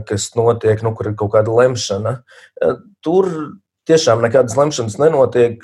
kas 0.09 0.31
notiek, 0.37 0.83
nu, 0.85 0.93
kur 0.97 1.11
ir 1.11 1.19
kaut 1.19 1.35
kāda 1.37 1.55
lemšana. 1.57 2.19
Tur 3.05 3.31
tiešām 3.89 4.25
nekādas 4.25 4.57
lemšanas 4.59 4.99
nenotiek. 5.03 5.63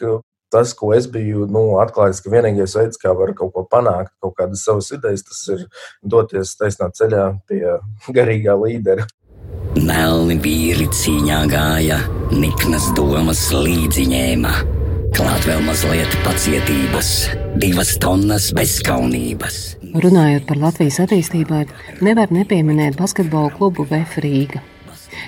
Tas, 0.53 0.75
ko 0.77 0.91
es 0.93 1.07
biju 1.09 1.47
nu, 1.49 1.63
atklājis, 1.81 2.19
ka 2.21 2.29
vienīgais 2.35 2.75
veids, 2.77 2.99
kā 3.01 3.15
var 3.17 3.31
kaut 3.39 3.55
ko 3.55 3.63
panākt, 3.73 4.13
kaut 4.21 4.35
kādas 4.37 4.67
savas 4.67 4.91
idejas, 4.93 5.25
tas 5.25 5.41
ir 5.55 5.63
doties 6.05 6.53
taisnā 6.61 6.91
ceļā 6.93 7.25
pie 7.49 7.63
garīgā 8.19 8.59
līdera. 8.61 9.09
Melni 9.81 10.37
vīri 10.45 10.91
cīņā 10.93 11.41
gāja, 11.49 12.03
niknas 12.37 12.93
domas 12.99 13.49
līdzi 13.57 14.07
ņēma. 14.13 14.55
Klāt 15.13 15.45
vēl 15.45 15.61
mazliet 15.67 16.15
pacietības, 16.25 17.09
divas 17.61 17.91
tonnas 18.01 18.49
bezskaunības. 18.57 19.59
Runājot 19.93 20.47
par 20.49 20.61
Latvijas 20.63 21.03
attīstībai, 21.05 21.67
nevar 22.05 22.33
nepieminēt 22.33 22.97
basketbola 22.97 23.53
klubu 23.59 23.85
VF 23.91 24.23
Rīga. 24.25 24.63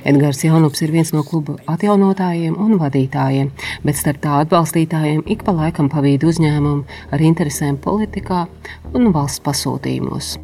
Edgars 0.08 0.40
Jaunups 0.44 0.80
ir 0.86 0.94
viens 0.94 1.12
no 1.12 1.20
kluba 1.28 1.58
atjaunotājiem 1.70 2.56
un 2.60 2.78
vadītājiem, 2.80 3.52
bet 3.84 4.00
starp 4.00 4.22
tā 4.24 4.40
atbalstītājiem 4.46 5.26
ik 5.36 5.44
pa 5.44 5.52
laikam 5.56 5.92
pavīd 5.92 6.24
uzņēmumu 6.24 7.12
ar 7.12 7.28
interesēm 7.32 7.76
politikā 7.84 8.46
un 8.96 9.12
valsts 9.12 9.44
pasūtījumos. 9.44 10.38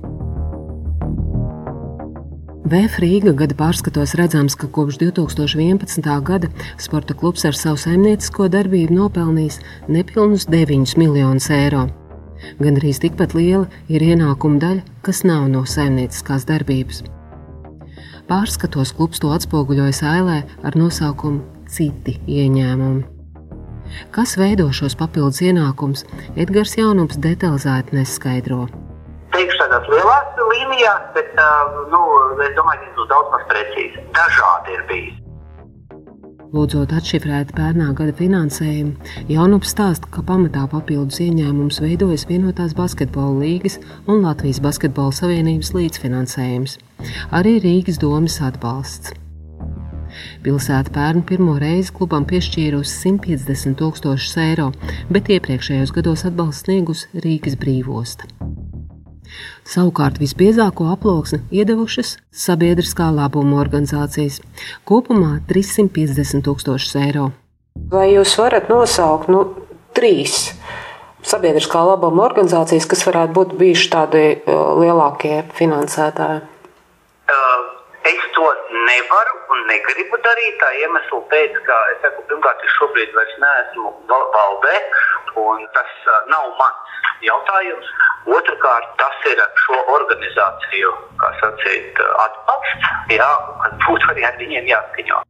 VF 2.60 2.98
Rīga 3.00 3.32
gada 3.32 3.54
pārskatos 3.56 4.12
redzams, 4.20 4.52
ka 4.52 4.68
kopš 4.68 4.98
2011. 5.00 6.04
gada 6.20 6.50
sporta 6.76 7.14
klubs 7.16 7.46
ar 7.48 7.56
savu 7.56 7.80
saimniecisko 7.80 8.50
darbību 8.52 8.98
nopelnījis 8.98 9.56
nepilnus 9.88 10.44
9 10.52 10.92
miljonus 11.00 11.48
eiro. 11.56 11.86
Gan 12.60 12.76
arī 12.76 12.92
tikpat 12.92 13.32
liela 13.36 13.64
ir 13.88 14.04
ienākuma 14.04 14.60
daļa, 14.60 14.84
kas 15.00 15.22
nav 15.24 15.48
no 15.48 15.64
saimnieciskās 15.64 16.44
darbības. 16.48 17.00
Pārskatos 18.28 18.92
klubs 18.94 19.24
to 19.24 19.32
atspoguļoja 19.32 19.96
sēlē 19.96 20.36
ar 20.60 20.76
nosaukumu 20.76 21.40
Citi 21.70 22.18
ieņēmumi. 22.28 23.02
Kas 24.12 24.36
veido 24.38 24.68
šos 24.74 24.94
papildus 25.00 25.40
ienākumus, 25.48 26.04
Edgars 26.36 26.76
Jaunums 26.76 27.18
detalizēti 27.24 27.96
neskaidro. 27.96 28.66
Tādās 29.70 29.86
lielās 29.86 30.38
līnijās, 30.50 31.02
bet 31.14 31.28
nu, 31.92 31.98
es 32.42 32.54
domāju, 32.56 32.80
ka 32.80 32.86
tas 32.88 32.94
būs 32.96 33.10
daudz 33.12 33.28
maz 33.30 33.42
precīzi. 33.52 34.00
Dažādi 34.16 34.72
ir 34.74 34.80
bijis. 34.88 35.20
Lūdzot 36.50 36.90
atšifrēt 36.98 37.52
pērnā 37.54 37.92
gada 37.94 38.10
finansējumu, 38.18 39.12
Jaunups 39.30 39.70
stāsta, 39.70 40.10
ka 40.10 40.24
pamatā 40.26 40.64
papildus 40.72 41.20
ieņēmums 41.22 41.78
veidojas 41.84 42.26
vienotās 42.26 42.74
basketbola 42.74 43.44
līgas 43.44 43.78
un 44.10 44.24
Latvijas 44.24 44.58
Basketbola 44.64 45.14
Savienības 45.14 45.70
līdzfinansējums, 45.76 46.74
arī 47.30 47.60
Rīgas 47.62 48.02
domas 48.02 48.40
atbalsts. 48.42 49.14
Pilsēta 50.42 50.90
pērn 50.90 51.22
pirmo 51.30 51.54
reizi 51.62 51.94
klubam 51.94 52.26
piešķīrusi 52.26 53.04
150 53.06 53.78
tūkstošus 53.78 54.34
eiro, 54.48 54.72
bet 55.14 55.30
iepriekšējos 55.30 55.94
gados 55.94 56.26
atbalstu 56.26 56.66
sniegusi 56.72 57.22
Rīgas 57.22 57.54
brīvosta. 57.62 58.26
Savukārt 59.68 60.18
visbiezāko 60.20 60.88
aploksni 60.92 61.40
iedevušas 61.54 62.16
sabiedriskā 62.32 63.10
labuma 63.14 63.60
organizācijas- 63.62 64.40
kopumā 64.88 65.40
350 65.48 66.44
tūkstošus 66.46 66.96
eiro. 67.06 67.30
Vai 67.90 68.10
jūs 68.12 68.36
varat 68.38 68.68
nosaukt 68.68 69.28
nu, 69.28 69.44
trīs 69.94 70.52
sabiedriskā 71.22 71.82
labuma 71.86 72.24
organizācijas, 72.28 72.88
kas 72.88 73.04
varētu 73.06 73.36
būt 73.36 73.58
bijuši 73.60 73.90
tādi 73.92 74.24
uh, 74.36 74.74
lielākie 74.80 75.44
finansētāji? 75.58 76.40
Es 78.10 78.22
to 78.34 78.46
nevaru 78.88 79.34
un 79.54 79.66
negribu 79.70 80.18
darīt 80.24 80.56
tā 80.62 80.70
iemesla 80.82 81.20
pēc, 81.32 81.58
ka 81.66 81.76
es 81.92 82.00
saku, 82.04 82.24
pirmkārt, 82.30 82.62
es 82.66 82.76
šobrīd 82.78 83.12
vairs 83.16 83.36
neesmu 83.44 83.92
valdē, 84.10 84.76
un 85.44 85.66
tas 85.76 85.92
nav 86.32 86.48
mans 86.58 86.96
jautājums. 87.26 87.92
Otrakārt, 88.38 88.90
tas 89.00 89.28
ir 89.30 89.42
šo 89.64 89.78
organizāciju 89.96 90.94
sacīt, 91.42 92.00
atbalsts, 92.26 92.90
jā, 93.14 93.30
būtu 93.86 94.12
arī 94.14 94.26
ar 94.28 94.40
viņiem 94.40 94.72
jāskaņo. 94.72 95.22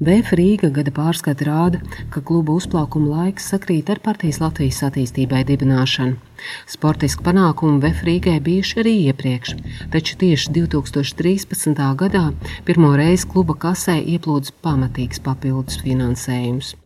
VF 0.00 0.32
Rīga 0.32 0.70
gada 0.72 0.92
pārskata 0.96 1.44
rāda, 1.44 1.80
ka 2.12 2.22
kluba 2.24 2.54
uzplaukuma 2.56 3.18
laiks 3.18 3.50
sakrīt 3.52 3.90
ar 3.92 4.00
partijas 4.04 4.40
Latvijas 4.40 4.80
attīstībai 4.88 5.42
dibināšanu. 5.48 6.16
Sportiski 6.70 7.24
panākumi 7.26 7.80
VF 7.82 8.04
Rīgai 8.08 8.36
bijuši 8.44 8.82
arī 8.82 8.94
iepriekš, 9.10 9.56
taču 9.94 10.18
tieši 10.20 10.54
2013. 10.58 11.80
gadā 12.04 12.26
pirmo 12.68 12.92
reizi 12.98 13.28
kluba 13.30 13.58
kasē 13.66 13.98
ieplūdis 14.16 14.54
pamatīgs 14.64 15.22
papildus 15.24 15.82
finansējums. 15.84 16.76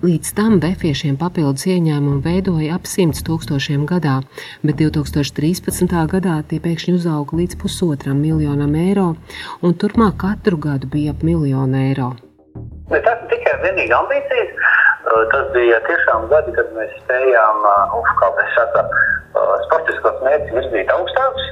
Līdz 0.00 0.28
tam 0.38 0.52
befiešiem 0.62 1.16
papildus 1.20 1.66
ieņēmumu 1.68 2.20
veidoja 2.24 2.76
ap 2.78 2.86
100 2.88 3.24
tūkstošiem 3.26 3.82
gadā, 3.90 4.20
bet 4.62 4.78
2013. 4.80 5.96
gadā 6.12 6.36
tie 6.48 6.60
pēkšņi 6.62 6.94
uzauga 6.96 7.36
līdz 7.40 7.58
pusotram 7.60 8.22
miljonam 8.22 8.76
eiro, 8.78 9.08
un 9.66 9.74
turpmāk 9.74 10.20
katru 10.22 10.60
gadu 10.68 10.88
bija 10.94 11.16
ap 11.16 11.26
miljonu 11.26 11.82
eiro. 11.82 12.12
Bet 12.92 13.04
tas 13.08 13.26
tikai 13.32 13.56
vienīgi 13.66 13.96
ambīcijas. 13.98 14.54
Tas 15.10 15.48
bija 15.54 15.80
tiešām 15.88 16.28
gadi, 16.30 16.52
kad 16.54 16.68
mēs 16.76 16.92
spējām, 17.02 17.64
kā 18.20 18.28
mēs 18.36 18.52
sakām, 18.58 18.92
sportiskos 19.66 20.22
mērķus 20.26 20.54
virzīt 20.58 20.92
augstākus. 20.94 21.48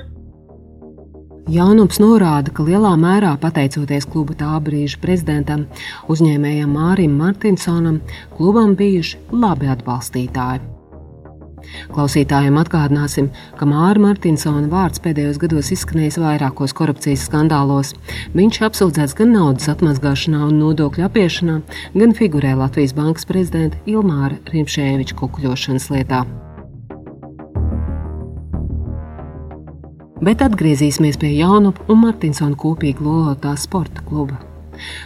Jaunums 1.48 1.96
norāda, 1.96 2.52
ka 2.52 2.62
lielā 2.66 2.92
mērā 3.00 3.32
pateicoties 3.40 4.06
kluba 4.12 4.36
tā 4.38 4.52
brīža 4.62 5.00
prezidentam, 5.00 5.64
uzņēmējam 6.12 6.74
Mārim 6.76 7.14
Martinsonam, 7.18 8.02
klubam 8.36 8.76
bijuši 8.76 9.22
labi 9.32 9.72
atbalstītāji. 9.72 10.77
Klausītājiem 11.92 12.58
atgādināsim, 12.60 13.30
ka 13.58 13.68
Māra 13.68 14.02
Martinsona 14.02 14.66
vārds 14.72 15.02
pēdējos 15.04 15.40
gados 15.42 15.70
izskanējis 15.74 16.18
vairākos 16.22 16.74
korupcijas 16.76 17.26
skandālos. 17.28 17.94
Viņš 18.36 18.60
apsūdzēts 18.68 19.16
gan 19.18 19.32
naudas 19.36 19.70
atmazgāšanā 19.72 20.42
un 20.48 20.58
nodokļu 20.62 21.06
apiešanā, 21.08 21.60
gan 21.94 22.16
figurē 22.18 22.56
Latvijas 22.58 22.96
Bankas 22.98 23.28
prezidenta 23.28 23.80
Ilmāra 23.88 24.40
Rimšēviča 24.52 25.16
kukuļošanas 25.22 25.90
lietā. 25.94 26.26
Bet 30.18 30.42
atgriezīsimies 30.42 31.16
pie 31.22 31.30
Jānupa 31.36 31.84
un 31.92 32.00
Martinsona 32.02 32.58
kopīgi 32.58 33.04
lolotā 33.06 33.52
sporta 33.60 34.02
kluba. 34.02 34.40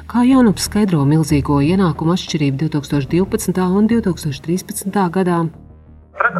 Kā 0.09 0.25
Jānups 0.25 0.67
skaidro 0.69 1.03
milzīgo 1.09 1.59
ienākumu 1.65 2.15
atšķirību 2.17 2.65
2012. 2.65 3.61
un 3.77 3.91
2013. 3.93 5.05
gadā? 5.13 5.43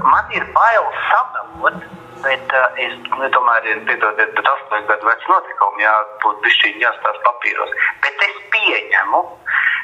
Man 0.01 0.33
ir 0.37 0.47
bail 0.57 0.87
samelot, 1.09 1.83
bet 2.25 2.57
uh, 2.57 2.81
es 2.85 2.97
nu, 3.11 3.29
tomēr 3.35 3.69
piedodiet, 3.89 4.33
bet 4.39 4.51
8 4.55 4.89
gadu 4.89 5.11
vecs 5.11 5.29
notikumi 5.33 5.85
jābūt 5.85 6.41
bišķiņi 6.47 6.87
jāstās 6.87 7.21
papīros. 7.29 7.77
Bet 8.07 8.27
es 8.29 8.41
pieņemu, 8.57 9.23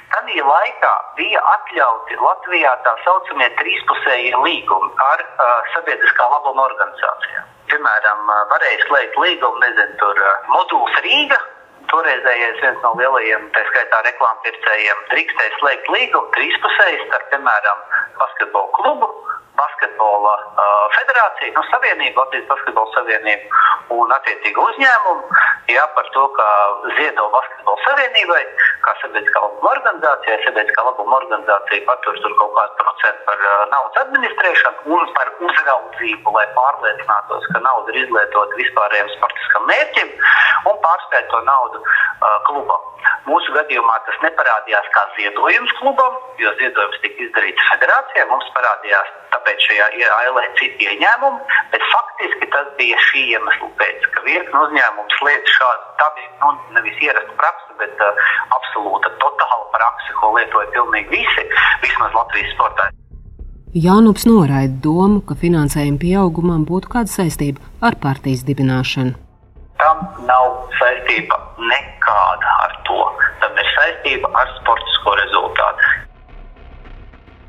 Tajā 0.08 0.44
laikā 0.44 0.90
bija 1.18 1.40
atļauti 1.52 2.16
Latvijā 2.16 2.70
tā 2.86 2.94
saucamie 3.04 3.50
trīspusējie 3.60 4.40
līgumi 4.40 4.88
ar 5.04 5.22
uh, 5.26 5.52
sabiedriskā 5.74 6.30
labuma 6.32 6.64
organizācijām 6.70 7.54
piemēram, 7.68 8.32
varēja 8.52 8.80
slēgt 8.86 9.16
līgumu, 9.20 9.60
nezinu, 9.62 9.96
tur 10.00 10.20
moduls 10.52 11.00
Rīga. 11.04 11.38
Toreizējais 11.88 12.58
viens 12.60 12.82
no 12.84 12.90
lielajiem, 12.98 13.46
tā 13.54 13.62
skaitā 13.70 14.02
reklāmpircējiem, 14.04 14.98
drīkstēja 15.12 15.54
slēgt 15.56 15.86
līgumu 15.94 16.28
trīspusēji 16.34 16.98
starp, 17.06 17.30
piemēram, 17.32 17.80
basketbolu 18.20 18.68
klubu, 18.76 19.08
basketbola 19.58 20.34
uh, 20.38 20.84
federācija, 20.96 21.52
nu, 21.56 21.62
savienība, 21.72 22.24
Latvijas 22.24 22.48
basketbola 22.52 22.94
savienība 22.94 23.62
un 23.98 24.14
attiecīgi 24.16 24.64
uzņēmumu. 24.64 25.38
Jā, 25.68 25.84
par 25.96 26.06
to, 26.14 26.24
ka 26.36 26.46
ziedo 26.96 27.26
basketbola 27.34 27.84
savienībai, 27.84 28.40
kā 28.86 28.94
sabiedriskā 29.02 29.42
labuma 29.44 29.72
organizācijai, 29.74 30.38
sabiedriskā 30.46 30.84
labuma 30.86 31.18
organizācija 31.20 31.86
patur 31.90 32.20
tur 32.24 32.36
kaut 32.40 32.54
kādu 32.58 32.78
procentu 32.82 33.26
par 33.28 33.44
uh, 33.44 33.64
naudas 33.74 34.02
administrēšanu 34.04 34.98
un 34.98 35.14
par 35.18 35.32
uzraudzību, 35.48 36.36
lai 36.38 36.46
pārliecinātos, 36.56 37.50
ka 37.52 37.64
nauda 37.66 37.94
ir 37.94 38.02
izlietota 38.04 38.62
vispārējiem 38.62 39.12
sportiskam 39.16 39.68
mērķim 39.72 40.14
un 40.72 40.80
pārspēt 40.86 41.28
to 41.34 41.42
naudu 41.50 41.82
uh, 41.84 42.38
klubam. 42.48 42.88
Mūsu 43.28 43.52
gadījumā 43.52 43.94
tas 44.06 44.18
neparādījās 44.24 44.86
kā 44.94 45.02
ziedojums 45.18 45.72
klubam, 45.80 46.14
jo 46.40 46.52
ziedojums 46.60 47.00
tika 47.02 47.26
izdarīts 47.26 47.66
federācijai. 47.70 48.24
Mums 48.30 48.48
parādījās 48.56 49.10
tāpēc 49.34 49.66
šajā 49.66 49.88
ailē 50.18 50.44
citi 50.60 50.88
ieņēmumi, 50.88 51.60
bet 51.74 51.84
faktiski 51.92 52.48
tas 52.54 52.70
bija 52.80 53.00
šī 53.10 53.24
iemesla 53.34 53.68
pēc, 53.82 54.08
ka 54.14 54.24
virkni 54.24 54.62
uzņēmumu 54.62 55.18
slēdz 55.18 55.54
šādu, 55.58 55.92
bija 56.16 56.30
nu, 56.40 56.54
nevis 56.78 57.04
ierasta 57.04 57.36
praksa, 57.42 57.76
bet 57.82 58.04
uh, 58.06 58.24
absolūta 58.56 59.12
totāla 59.20 59.68
praksa, 59.76 60.16
ko 60.22 60.32
lietoja 60.38 60.72
pilnīgi 60.78 61.12
visi, 61.18 61.46
vismaz 61.84 62.16
Latvijas 62.16 62.56
sportā. 62.56 62.90
Jānups 63.76 64.24
noraida 64.24 64.80
domu, 64.88 65.20
ka 65.20 65.36
finansējuma 65.36 66.00
pieaugumam 66.00 66.64
būtu 66.68 66.96
kāda 66.96 67.12
saistība 67.12 67.60
ar 67.84 68.00
partijas 68.00 68.46
dibināšanu. 68.48 69.27
Tam 69.78 70.02
nav 70.26 70.56
saistība 70.78 71.38
nekāda 71.70 72.54
ar 72.66 72.76
to. 72.88 72.98
Tam 73.42 73.58
ir 73.62 73.72
saistība 73.76 74.30
ar 74.34 74.50
sportisko 74.58 75.14
rezultātu. 75.20 75.94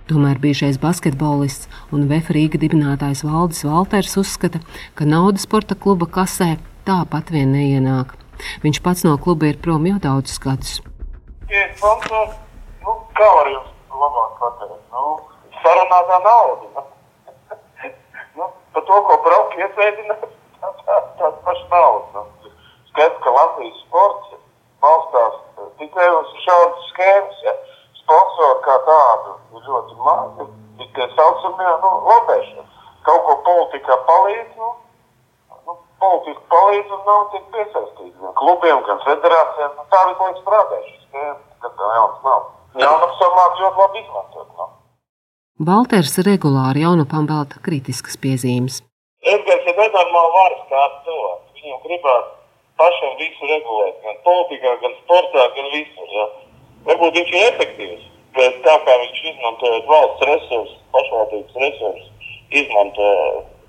Tomēr 0.10 0.40
bijušais 0.42 0.80
basketbolists 0.82 1.70
un 1.94 2.08
VF 2.10 2.32
Rīga 2.34 2.62
dibinātājs 2.62 3.22
Valdis 3.26 3.62
Valters 3.66 4.16
uzskata, 4.18 4.62
ka 4.98 5.06
nauda 5.06 5.42
sporta 5.42 5.78
kluba 5.78 6.08
kasē 6.10 6.56
tāpat 6.88 7.30
vien 7.34 7.52
neienāk. 7.54 8.16
Viņš 8.64 8.80
pats 8.86 9.06
no 9.06 9.18
kluba 9.22 9.52
ir 9.52 9.60
prom 9.62 9.86
jau 9.86 10.00
daudzus 10.02 10.42
gadus. 10.42 10.80
Ja 11.50 11.66
sponsors, 11.76 12.38
nu, 12.86 12.96
kā 13.18 13.28
var 13.38 13.52
jums 13.54 13.70
labāk 14.02 14.34
pateikt? 14.42 14.82
Nu, 14.94 15.06
sarunātā 15.62 16.20
nauda. 16.26 16.86
nu, 18.38 18.50
par 18.74 18.86
to, 18.90 19.00
ko 19.10 19.18
braukt 19.26 19.58
iesēdināt, 19.62 20.26
tāds 21.20 21.42
pašs 21.46 21.66
naudas. 21.72 22.56
Skaidrs, 22.90 23.20
ka 23.24 23.34
Latvijas 23.36 23.82
sports 23.86 24.36
balstās 24.84 25.38
tikai 25.80 26.08
uz 26.18 26.34
šādas 26.46 26.90
schēmas. 26.94 27.44
Ja. 27.46 27.56
Sponsori 28.00 28.62
kā 28.66 28.76
tādu 28.88 29.36
ir 29.58 29.66
ļoti 29.70 29.98
mazi, 30.02 30.46
ir 30.82 30.92
tie 30.96 31.08
saucamie 31.14 31.74
nu, 31.84 31.92
lobēšana. 32.10 32.66
Kaut 33.06 33.26
ko 33.28 33.36
politikā 33.46 33.98
palīdz, 34.08 34.56
nu, 34.58 34.70
nu 35.68 35.76
politika 36.02 36.42
palīdz 36.56 36.96
un 36.98 37.06
nav 37.12 37.28
tik 37.36 37.46
piesaistīti. 37.54 38.16
Gan 38.24 38.36
klubiem, 38.42 38.82
gan 38.88 39.04
federācijām. 39.06 39.78
Nu, 39.78 39.88
tā 39.94 40.02
visu 40.10 40.26
laiku 40.26 40.44
strādā 40.44 40.82
šī 40.88 40.98
schēma, 41.06 41.40
kad 41.64 41.78
tā 41.78 41.94
jaunas 42.00 42.26
nav. 42.26 42.50
Jaunums 42.82 43.22
samāk 43.22 43.64
ļoti 43.64 43.84
labi 43.84 44.04
izmantot. 44.04 44.52
Nu. 44.58 44.70
Valters 45.70 46.20
regulāri 46.24 46.86
jaunupam 46.86 47.30
velta 47.30 47.62
kritiskas 47.66 48.18
piezīmes. 48.22 48.82
Edgars 49.28 49.66
ir 49.68 49.76
nenormāli 49.76 50.36
varas 50.36 50.62
kāds 50.70 51.02
cilvēks. 51.08 51.58
Viņam 51.60 51.82
gribās 51.86 52.30
pašam 52.80 53.18
visu 53.20 53.50
regulēt, 53.52 53.98
gan 54.06 54.22
politikā, 54.28 54.76
gan 54.84 54.96
sportā, 55.02 55.50
gan 55.58 55.68
visur. 55.74 56.14
Ja. 56.16 56.28
Varbūt 56.88 57.20
viņš 57.20 57.34
ir 57.36 57.48
efektīvs, 57.50 58.06
bet 58.38 58.62
tā 58.64 58.78
kā 58.86 58.96
viņš 59.04 59.20
izmanto 59.34 59.74
valsts 59.90 60.28
resursus, 60.30 60.80
pašvaldības 60.96 61.60
resursus, 61.66 62.32
izmanto 62.62 63.12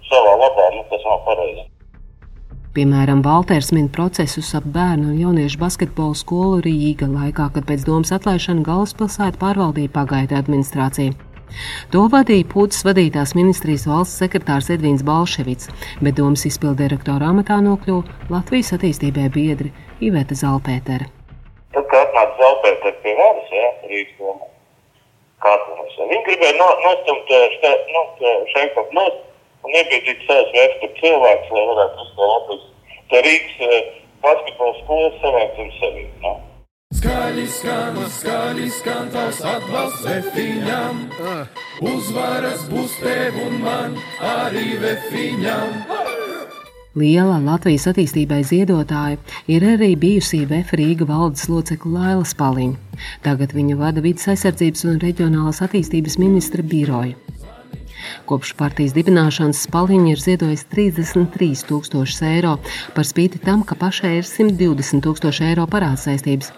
savā 0.06 0.38
labā, 0.44 0.70
nu, 0.76 0.86
tas 0.92 1.02
nav 1.08 1.26
pareizi. 1.26 1.66
Piemēram, 2.70 3.24
Valters 3.26 3.72
min 3.74 3.88
procesus 3.90 4.52
ap 4.54 4.68
bērnu 4.70 5.08
un 5.10 5.16
jauniešu 5.18 5.58
basketbolu 5.58 6.14
skolu 6.14 6.60
Rīga 6.62 7.08
laikā, 7.10 7.48
kad 7.56 7.66
pēc 7.66 7.82
domas 7.88 8.14
atlaišana 8.14 8.62
galvaspilsētu 8.68 9.42
pārvaldīja 9.42 9.90
pagaida 9.96 10.38
administrācija. 10.38 11.16
To 11.94 12.06
vadīja 12.12 12.46
Pūtas 12.50 12.84
vadītās 12.86 13.34
ministrijas 13.38 13.86
valsts 13.90 14.20
sekretārs 14.22 14.70
Edvīns 14.74 15.04
Balševits, 15.06 15.70
bet 16.04 16.18
domas 16.18 16.46
izpildirektora 16.48 17.30
amatā 17.32 17.60
nokļuva 17.64 18.30
Latvijas 18.32 18.74
attīstībai 18.76 19.28
biedri 19.34 19.72
Iveta 20.00 20.36
Zalpētera. 20.38 21.08
Tad, 21.74 21.86
kad 21.92 22.08
atnāca 22.08 22.36
Zalpētera 22.42 22.94
pie 23.04 23.14
varas, 23.18 23.54
ja, 23.54 23.70
Rīgas 23.90 24.18
domā, 24.18 24.50
kā 25.44 25.56
tas 25.64 25.96
ir, 25.96 26.12
viņi 26.12 26.26
gribēja 26.28 26.58
no, 26.58 26.68
nostumt 26.84 27.34
še, 27.56 27.72
nu, 27.94 28.04
šeit 28.54 28.78
ap 28.82 28.94
nost 28.98 29.66
un 29.66 29.76
iebiedīt 29.76 30.26
savus 30.26 30.54
vēsturi 30.56 30.94
cilvēkus, 31.00 31.56
lai 31.56 31.66
varētu 31.72 32.06
uz 32.06 32.14
to 32.18 32.30
Latvijas, 32.34 32.68
tā 33.12 33.24
Rīgas 33.26 33.98
basketbola 34.24 34.78
skolas 34.82 35.20
savākt 35.24 35.60
zem 35.60 35.74
sevi. 35.78 36.06
No? 36.24 36.36
Skaļi 36.90 37.44
skan, 37.46 37.98
skaļi 38.12 38.64
skan 38.74 39.06
tavs 39.14 39.38
atbalsts 39.46 40.02
vefiņam. 40.04 40.98
Uzvaras 41.86 42.64
būs 42.68 42.96
tev 42.98 43.36
un 43.40 43.60
man, 43.62 43.94
arī 44.26 44.74
vefiņam. 44.82 45.76
Liela 46.98 47.36
Latvijas 47.44 47.86
attīstībai 47.92 48.40
ziedotāja 48.44 49.20
ir 49.46 49.64
arī 49.64 49.92
bijusī 50.02 50.42
VF 50.50 50.74
Rīga 50.80 51.06
valdes 51.06 51.46
locekla 51.48 51.92
Laila 51.94 52.26
Spaliņa. 52.26 53.02
Tagad 53.22 53.54
viņa 53.54 53.76
vada 53.78 54.02
vidas 54.02 54.26
aizsardzības 54.34 54.82
un 54.90 54.98
reģionālās 55.04 55.62
attīstības 55.62 56.18
ministra 56.18 56.64
biroju. 56.66 57.14
Kopš 58.26 58.56
partijas 58.58 58.96
dibināšanas 58.98 59.62
Spaliņa 59.68 60.10
ir 60.16 60.24
ziedojis 60.24 60.66
33 60.74 61.62
tūkstošus 61.70 62.24
eiro, 62.32 62.58
par 62.96 63.06
spīti 63.06 63.38
tam, 63.46 63.62
ka 63.62 63.78
pašai 63.78 64.16
ir 64.18 64.26
120 64.26 65.06
tūkstoši 65.06 65.52
eiro 65.52 65.70
parādsaistības. 65.70 66.50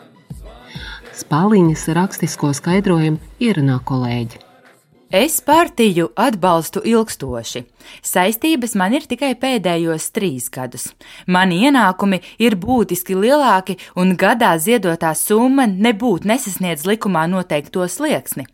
Spāliņas 1.12 1.90
rakstisko 1.92 2.54
skaidrojumu 2.56 3.20
ierunā 3.42 3.76
kolēģi. 3.84 4.38
Es 5.12 5.42
partiju 5.44 6.06
atbalstu 6.16 6.80
ilgstoši. 6.88 7.60
Saistības 8.00 8.72
man 8.80 8.94
ir 8.96 9.04
tikai 9.04 9.34
pēdējos 9.36 10.06
trīs 10.16 10.46
gadus. 10.48 10.86
Mani 11.28 11.58
ienākumi 11.66 12.22
ir 12.40 12.56
būtiski 12.56 13.18
lielāki, 13.18 13.76
un 13.92 14.14
gadā 14.16 14.54
ziedotā 14.56 15.12
summa 15.12 15.66
nebūtu 15.68 16.30
nesasniedz 16.32 16.86
likumā 16.88 17.26
noteikto 17.28 17.84
slieksni. 17.92 18.46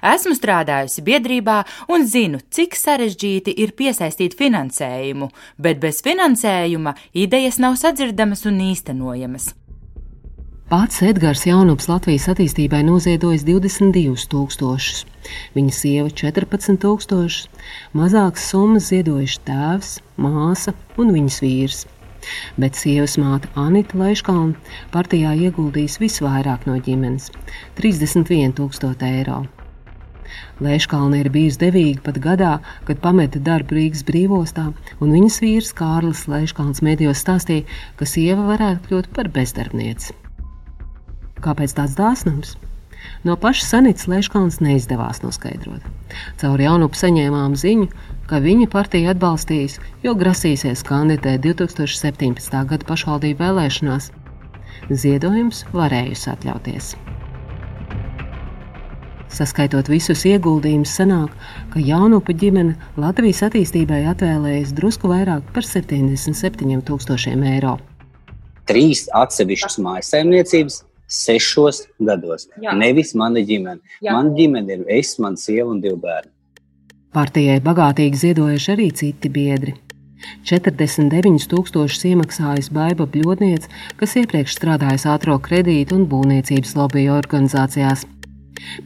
Esmu 0.00 0.32
strādājusi 0.38 1.04
biedrībā 1.04 1.58
un 1.92 2.08
zinu, 2.08 2.40
cik 2.48 2.80
sarežģīti 2.80 3.52
ir 3.60 3.76
piesaistīt 3.76 4.38
finansējumu, 4.40 5.28
bet 5.60 5.84
bez 5.84 6.00
finansējuma 6.06 6.96
idejas 7.12 7.60
nav 7.60 7.76
sadzirdamas 7.76 8.48
un 8.48 8.64
īstenojamas. 8.70 9.52
Pats 10.66 10.98
Edgars 11.06 11.44
Jaunups 11.46 11.84
Latvijas 11.86 12.24
attīstībai 12.32 12.80
noziedojis 12.82 13.44
22,000, 13.46 15.04
viņa 15.54 15.74
sieva 15.76 16.10
14,000, 16.10 17.44
mazākas 17.94 18.48
summas 18.50 18.88
ziedojuši 18.90 19.38
tēvs, 19.46 19.92
māsa 20.18 20.74
un 20.98 21.12
viņas 21.14 21.36
vīrs. 21.44 21.84
Bet 22.58 22.74
sievas 22.74 23.14
māte 23.22 23.52
Anita 23.54 23.94
Leiškalna 24.02 24.74
partijā 24.90 25.36
ieguldījis 25.46 26.00
visvairāk 26.02 26.66
no 26.66 26.80
ģimenes- 26.82 27.30
31,000 27.78 29.06
eiro. 29.12 29.44
Leiškalna 30.58 31.22
ir 31.22 31.30
bijusi 31.30 31.62
devīga 31.62 32.02
pat 32.10 32.18
gadā, 32.18 32.58
kad 32.90 32.98
pameta 32.98 33.38
darbu 33.38 33.78
Rīgas 33.78 34.02
brīvostā, 34.02 34.74
un 34.98 35.14
viņas 35.14 35.40
vīrs 35.46 35.72
Kārlis 35.72 36.26
Leiškalns 36.26 36.82
medijos 36.82 37.22
stāstīja, 37.22 37.62
ka 37.94 38.04
sieva 38.04 38.50
varētu 38.50 38.88
kļūt 38.90 39.14
par 39.14 39.28
bezdarbnieci. 39.28 40.25
Kāpēc 41.46 41.76
tāds 41.78 41.94
dāsnums? 41.94 42.56
No 43.22 43.36
paša 43.38 43.62
Sanītas 43.68 44.08
Lēškalns 44.10 44.58
neizdevās 44.64 45.20
noskaidrot. 45.22 45.84
Caur 46.40 46.62
jaunupu 46.62 46.98
saņēmām 46.98 47.54
ziņu, 47.58 47.86
ka 48.26 48.40
viņa 48.42 48.66
partija 48.72 49.12
atbalstīs, 49.14 49.76
jo 50.02 50.16
grasīsies 50.18 50.82
kandidēt 50.86 51.44
2017. 51.46 52.62
gada 52.72 52.88
pašvaldību 52.88 53.44
vēlēšanās. 53.44 54.10
Ziedojums 54.90 55.62
varējusi 55.74 56.32
atļauties. 56.34 56.88
Saskaitot 59.36 59.90
visus 59.92 60.24
ieguldījumus, 60.26 60.96
sanāk, 60.98 61.30
ka 61.70 61.82
jaunupa 61.82 62.34
ģimene 62.34 62.74
Latvijas 62.98 63.44
attīstībai 63.46 64.02
atvēlējas 64.14 64.74
drusku 64.74 65.10
vairāk 65.12 65.46
par 65.54 65.66
77 65.66 66.82
tūkstošiem 66.90 67.46
eiro. 67.54 67.76
Trīs 68.66 69.06
atsevišķas 69.14 69.78
mājsaimniecības 69.84 70.82
sešos 71.06 71.86
gados. 71.98 72.48
Jā. 72.62 72.74
Nevis 72.76 73.14
mana 73.18 73.42
ģimene. 73.46 73.80
Jā. 74.00 74.14
Mana 74.16 74.34
ģimene 74.36 74.80
ir 74.80 74.86
es, 74.98 75.16
mana 75.22 75.38
sieva 75.40 75.70
un 75.72 75.80
divi 75.82 75.98
bērni. 76.02 76.32
Partijai 77.16 77.60
bagātīgi 77.64 78.22
ziedojuši 78.26 78.72
arī 78.74 78.90
citi 78.92 79.30
biedri. 79.32 79.76
49,000 80.48 82.10
iemaksājas 82.10 82.70
Baiba 82.74 83.06
Bļodniece, 83.06 83.70
kas 84.00 84.16
iepriekš 84.20 84.56
strādājas 84.58 85.06
ātrā 85.12 85.36
kredīta 85.42 85.96
un 85.96 86.06
būvniecības 86.10 86.74
lobby 86.78 87.06
organizācijās. 87.12 88.06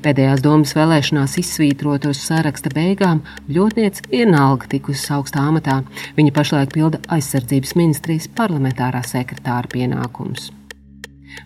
Pēdējās 0.04 0.42
domas 0.44 0.74
vēlēšanās 0.76 1.38
izsvītrot 1.40 2.08
uz 2.10 2.20
saraksta 2.26 2.72
beigām, 2.74 3.22
Bļodniece 3.48 4.06
vienalga 4.10 4.68
tikusi 4.74 5.12
augstā 5.16 5.46
amatā. 5.48 5.80
Viņa 6.18 6.36
pašlaik 6.36 6.74
pilda 6.76 7.02
aizsardzības 7.16 7.76
ministrijas 7.78 8.30
parlamentārā 8.36 9.02
sekretāra 9.06 9.70
pienākumus. 9.70 10.50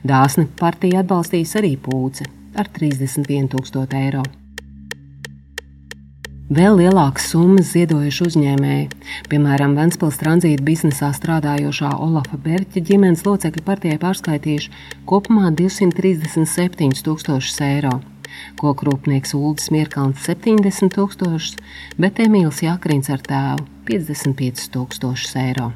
Dāsni 0.05 0.47
partija 0.61 1.03
atbalstīs 1.05 1.57
arī 1.61 1.75
Pūce 1.81 2.27
ar 2.55 2.71
31,000 2.79 4.01
eiro. 4.01 4.25
Vēl 6.55 6.77
lielākas 6.77 7.31
summas 7.33 7.71
ziedojuši 7.73 8.25
uzņēmēji, 8.29 8.89
piemēram, 9.33 9.73
Ventspils 9.79 10.19
tranzīta 10.21 10.63
biznesā 10.63 11.09
strādājošā 11.17 11.95
Olafa 12.05 12.37
Berķa 12.37 12.83
ģimenes 12.85 13.25
locekļi 13.25 13.63
partijai 13.65 13.97
pārskaitījuši 14.03 14.75
kopumā 15.09 15.49
237 15.57 17.01
tūkstošus 17.07 17.63
eiro. 17.65 17.97
Kokrūpnieks 18.61 19.33
Uldis 19.39 19.71
Mirkalns 19.73 20.21
70 20.29 20.93
tūkstošus, 20.95 21.57
bet 21.99 22.21
Emīls 22.23 22.61
Jakrins 22.63 23.09
ar 23.11 23.25
tēvu 23.25 23.65
55 23.89 24.69
tūkstošus 24.75 25.39
eiro. 25.41 25.73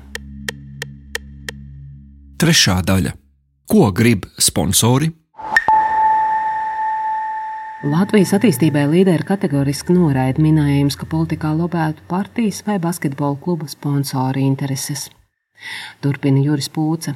Trešā 2.38 2.82
daļa 2.86 3.17
Ko 3.68 3.90
grib 3.92 4.22
sponsori? 4.40 5.10
Latvijas 7.84 8.30
attīstībai 8.38 8.86
līderi 8.88 9.26
kategoriski 9.28 9.92
noraida 9.92 10.40
minējumus, 10.40 10.96
ka 10.96 11.04
politikā 11.10 11.50
lobētu 11.52 12.06
partijas 12.08 12.62
vai 12.64 12.78
basketbola 12.80 13.36
klubu 13.44 13.68
sponsori 13.68 14.46
intereses. 14.48 15.10
Turpina 16.00 16.40
Juris 16.46 16.72
Pūce. 16.72 17.12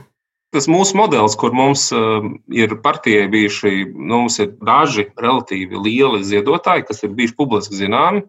Tas 0.53 0.69
mūsu 0.69 1.01
modelis, 1.01 1.39
kur 1.41 1.57
mums 1.57 1.87
uh, 1.97 2.21
ir 2.53 2.77
partijai 2.85 3.31
bijuši, 3.33 3.77
nu, 3.97 4.27
mums 4.27 4.37
ir 4.45 4.53
daži 4.61 5.09
relatīvi 5.17 5.81
lieli 5.89 6.21
ziedotāji, 6.21 6.85
kas 6.91 7.01
ir 7.01 7.17
bijuši 7.17 7.39
publiski 7.41 7.81
zināmi, 7.81 8.27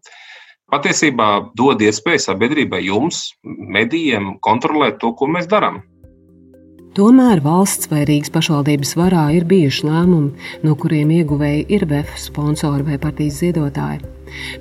patiesībā 0.71 1.33
dod 1.59 1.83
iespēju 1.83 2.29
sabiedrībai, 2.31 2.86
jums, 2.88 3.33
medijiem, 3.43 4.38
kontrolēt 4.39 5.03
to, 5.03 5.12
ko 5.12 5.27
mēs 5.27 5.51
darām. 5.51 5.83
Tomēr 6.93 7.39
valsts 7.41 7.88
vai 7.89 8.03
Rīgas 8.06 8.29
pašvaldības 8.29 8.91
varā 8.99 9.23
ir 9.34 9.47
bijuši 9.49 9.88
lēmumi, 9.88 10.49
no 10.62 10.75
kuriem 10.77 11.10
ieguvēji 11.15 11.63
ir 11.73 11.88
VF 11.89 12.19
sponsori 12.21 12.86
vai 12.86 12.99
partijas 13.01 13.39
ziedotāji. 13.41 14.03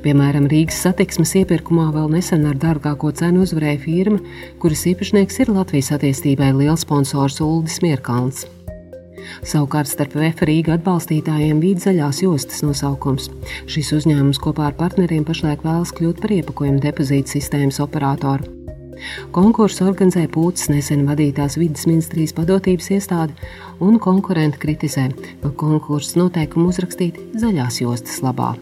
Piemēram, 0.00 0.46
Rīgas 0.48 0.78
satiksmes 0.80 1.34
iepirkumā 1.42 1.90
vēl 1.92 2.08
nesen 2.14 2.46
ar 2.48 2.56
dārgāko 2.62 3.10
cenu 3.20 3.44
uzvarēja 3.44 3.82
firma, 3.84 4.22
kuras 4.64 4.86
īpašnieks 4.88 5.42
ir 5.44 5.52
Latvijas 5.52 5.92
attīstībai 5.98 6.48
liels 6.56 6.86
sponsors 6.86 7.36
Uldis 7.44 7.82
Mierkalns. 7.84 8.46
Savukārt 9.44 9.92
starp 9.92 10.16
VF 10.16 10.48
Rīga 10.48 10.78
atbalstītājiem 10.78 11.60
bija 11.60 11.84
zaļās 11.84 12.22
jostas 12.24 12.64
nosaukums. 12.64 13.28
Šis 13.68 13.92
uzņēmums 14.00 14.40
kopā 14.40 14.70
ar 14.70 14.80
partneriem 14.80 15.28
pašlaik 15.28 15.68
vēlas 15.68 15.92
kļūt 16.00 16.24
par 16.24 16.32
iepakojumu 16.40 16.80
depozītu 16.88 17.36
sistēmas 17.36 17.84
operatoru. 17.84 18.61
Konkursu 19.34 19.86
organizē 19.88 20.26
Pūtas 20.32 20.68
nesen 20.72 21.06
vadītās 21.08 21.58
vidas 21.60 21.86
ministrijas 21.88 22.34
padotības 22.36 22.90
iestāde, 22.96 23.36
un 23.80 23.98
konkurenti 24.02 24.60
kritizē, 24.62 25.08
ka 25.42 25.54
konkursu 25.58 26.22
noteikumi 26.22 26.70
uzrakstīti 26.72 27.32
zaļās 27.42 27.82
jostas 27.82 28.22
labā. 28.24 28.52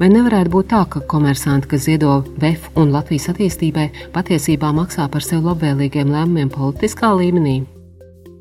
Vai 0.00 0.08
nevarētu 0.10 0.50
būt 0.52 0.70
tā, 0.72 0.80
ka 0.90 1.02
komersanti, 1.10 1.68
kas 1.70 1.84
ziedo 1.86 2.20
VF 2.40 2.70
un 2.80 2.92
Latvijas 2.94 3.28
attīstībai, 3.32 3.90
patiesībā 4.14 4.72
maksā 4.76 5.06
par 5.12 5.24
sev 5.24 5.44
labvēlīgiem 5.46 6.10
lēmumiem 6.10 6.50
politiskā 6.54 7.12
līmenī? 7.18 7.60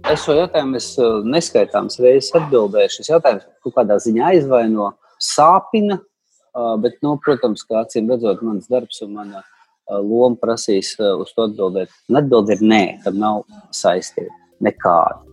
Es 0.09 0.23
šo 0.23 0.37
jautājumu 0.37 0.79
es 0.79 0.87
uh, 0.97 1.19
neskaitāms 1.27 1.99
reizes 2.01 2.31
atbildēju. 2.39 2.93
Šis 2.95 3.11
jautājums 3.11 3.45
kaut 3.65 3.75
kādā 3.75 3.99
ziņā 4.01 4.31
aizvaino, 4.31 4.93
sāpina, 5.21 5.99
uh, 5.99 6.75
bet, 6.81 6.97
nu, 7.05 7.17
protams, 7.25 7.65
kā 7.67 7.83
acīm 7.83 8.09
redzot, 8.09 8.41
mans 8.45 8.71
darbs 8.71 9.03
un 9.05 9.17
mana 9.19 9.43
loma 9.89 10.37
prasīs 10.39 10.93
uz 10.99 11.33
to 11.35 11.47
atbildēt. 11.49 11.93
Un 12.09 12.21
atbilde 12.21 12.55
ir 12.57 12.61
nē, 12.65 12.83
tam 13.05 13.17
nav 13.21 13.41
saistība 13.75 14.33
nekāda. 14.63 15.25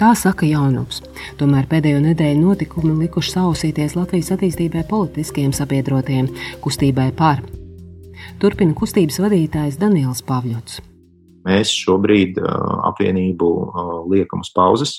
Tā 0.00 0.14
saka 0.16 0.46
Jaunups. 0.48 1.02
Tomēr 1.36 1.66
pēdējo 1.68 1.98
nedēļu 2.00 2.40
notikumi 2.40 2.94
likuši 3.02 3.34
sausīties 3.34 3.98
Latvijas 3.98 4.30
attīstībai 4.32 4.86
politiskiem 4.88 5.52
sabiedrotiem, 5.52 6.30
kustībai 6.64 7.10
par. 7.18 7.42
Turpina 8.40 8.72
kustības 8.76 9.20
vadītājs 9.20 9.76
Daniels 9.80 10.22
Pavļots. 10.24 10.80
Mēs 11.44 11.72
šobrīd 11.82 12.40
apvienību 12.40 13.50
liekam 14.08 14.40
uz 14.40 14.52
pauzes. 14.56 14.94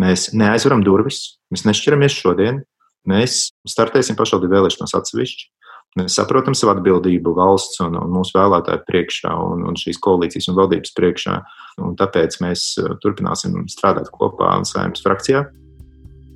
Mēs 0.00 0.32
neaizveram 0.36 0.84
durvis, 0.84 1.38
mēs 1.48 1.64
nešķiramies 1.64 2.20
šodien. 2.20 2.60
Mēs 3.08 3.50
startēsim 3.68 4.16
pašvaldību 4.16 4.58
vēlēšanās 4.58 4.96
atsevišķi. 4.96 5.48
Mēs 5.94 6.16
saprotam 6.18 6.56
savu 6.58 6.72
atbildību 6.72 7.36
valsts 7.36 7.78
un, 7.84 7.94
un 7.94 8.10
mūsu 8.16 8.34
vēlētāju 8.34 8.82
priekšā 8.88 9.30
un, 9.38 9.60
un 9.68 9.76
šīs 9.78 10.00
koalīcijas 10.02 10.48
un 10.50 10.56
valdības 10.58 10.90
priekšā. 10.96 11.34
Un 11.86 11.94
tāpēc 12.00 12.40
mēs 12.42 12.64
uh, 12.82 12.96
turpināsim 13.02 13.60
strādāt 13.70 14.10
kopā 14.14 14.56
saimnes 14.66 15.04
frakcijā. 15.04 15.44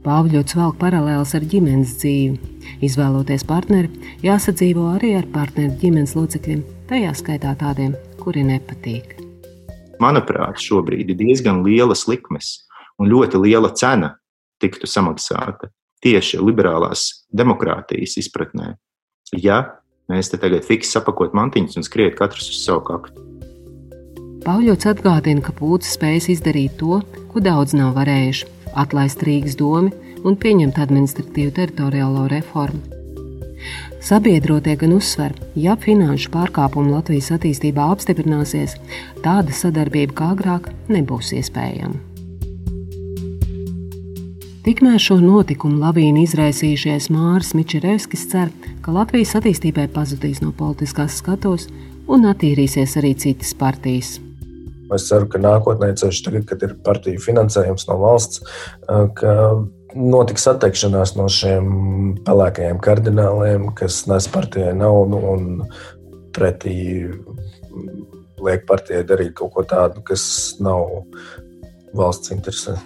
Pāvļots 0.07 0.55
velk 0.55 0.79
paralēlus 0.79 1.35
ar 1.35 1.49
ģimenes 1.51 1.97
dzīvi. 1.99 2.55
Izvēloties 2.87 3.43
partneri, 3.49 3.91
jāsadzīvo 4.23 4.93
arī 4.95 5.17
ar 5.19 5.27
partneru 5.35 5.75
ģimenes 5.83 6.15
locekļiem, 6.15 6.63
tajā 6.87 7.19
skaitā 7.19 7.59
tādiem, 7.59 7.99
kuri 8.23 8.47
nepatīk. 8.47 9.17
Manuprāt, 9.99 10.63
šobrīd 10.63 11.11
ir 11.11 11.19
diezgan 11.19 11.65
lielas 11.67 12.07
likmes 12.07 12.61
un 13.03 13.11
ļoti 13.11 13.43
liela 13.43 13.75
cena 13.75 14.15
tiktu 14.63 14.87
samaksāta 14.87 15.73
tieši 15.99 16.39
liberālās 16.39 17.25
demokrātijas 17.35 18.21
izpratnē 18.23 18.77
ja 19.37 19.63
mēs 20.09 20.31
te 20.33 20.41
tagad 20.41 20.65
fiksi 20.65 20.97
sapakot 20.97 21.35
mantiņus 21.37 21.81
un 21.81 21.87
skriet 21.87 22.17
katrs 22.19 22.51
uz 22.53 22.63
savu 22.65 22.85
kaktu. 22.89 23.25
Pauļots 24.45 24.89
atgādina, 24.89 25.43
ka 25.45 25.53
pūcis 25.53 25.99
spējas 25.99 26.31
izdarīt 26.33 26.79
to, 26.81 27.03
ko 27.33 27.43
daudz 27.45 27.75
nav 27.77 27.97
varējuši- 27.99 28.47
atlaist 28.83 29.25
Rīgas 29.27 29.59
domu 29.59 29.93
un 30.25 30.37
pieņemt 30.37 30.79
administratīvu 30.79 31.53
teritoriālo 31.53 32.29
reformu. 32.31 32.81
Sabiedrotie 34.01 34.77
gan 34.79 34.95
uzsver, 34.95 35.35
ja 35.59 35.77
finanšu 35.77 36.31
pārkāpumi 36.31 36.95
Latvijas 36.95 37.33
attīstībā 37.35 37.91
apstiprināsies, 37.93 38.79
tāda 39.25 39.53
sadarbība 39.53 40.15
kā 40.15 40.31
agrāk 40.37 40.71
nebūs 40.89 41.35
iespējama. 41.37 42.08
Tikmēr 44.69 45.01
šo 45.01 45.15
notikumu 45.17 45.79
lavīnu 45.81 46.27
izraisījušies 46.27 47.07
Māris 47.09 47.55
Mičerevskis 47.57 48.27
cer, 48.29 48.51
ka 48.85 48.93
Latvijas 48.93 49.31
attīstībai 49.39 49.87
pazudīs 49.95 50.43
no 50.43 50.51
politiskās 50.53 51.15
skatos 51.23 51.63
un 52.05 52.27
attīrīsies 52.29 52.99
arī 53.01 53.15
citas 53.17 53.55
partijas. 53.57 54.11
Es 54.93 55.07
ceru, 55.09 55.25
ka 55.33 55.41
nākotnē, 55.41 55.89
ceļš 55.97 56.21
tagad, 56.27 56.45
kad 56.51 56.67
ir 56.67 56.75
partiju 56.85 57.23
finansējums 57.25 57.89
no 57.89 57.97
valsts, 58.03 58.43
ka 59.17 59.33
notiks 59.97 60.45
atteikšanās 60.53 61.15
no 61.17 61.31
šiem 61.33 61.73
pelēkajiem 62.29 62.85
kardināliem, 62.85 63.71
kas 63.79 64.03
nes 64.13 64.29
partijai 64.37 64.77
naudu 64.77 65.23
un 65.33 65.49
pretī 66.37 66.77
liek 68.45 68.69
partijai 68.69 69.01
darīt 69.15 69.33
kaut 69.41 69.57
ko 69.57 69.65
tādu, 69.73 70.05
kas 70.13 70.29
nav 70.61 71.09
valsts 71.97 72.37
interesē. 72.37 72.77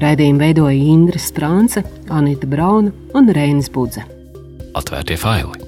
Raidījumu 0.00 0.40
veidoja 0.40 0.76
Indra 0.94 1.20
Strānce, 1.20 1.84
Anita 2.08 2.48
Brauna 2.48 2.92
un 3.14 3.32
Reinis 3.36 3.68
Budze. 3.72 4.06
Atvērtie 4.74 5.18
faili! 5.20 5.59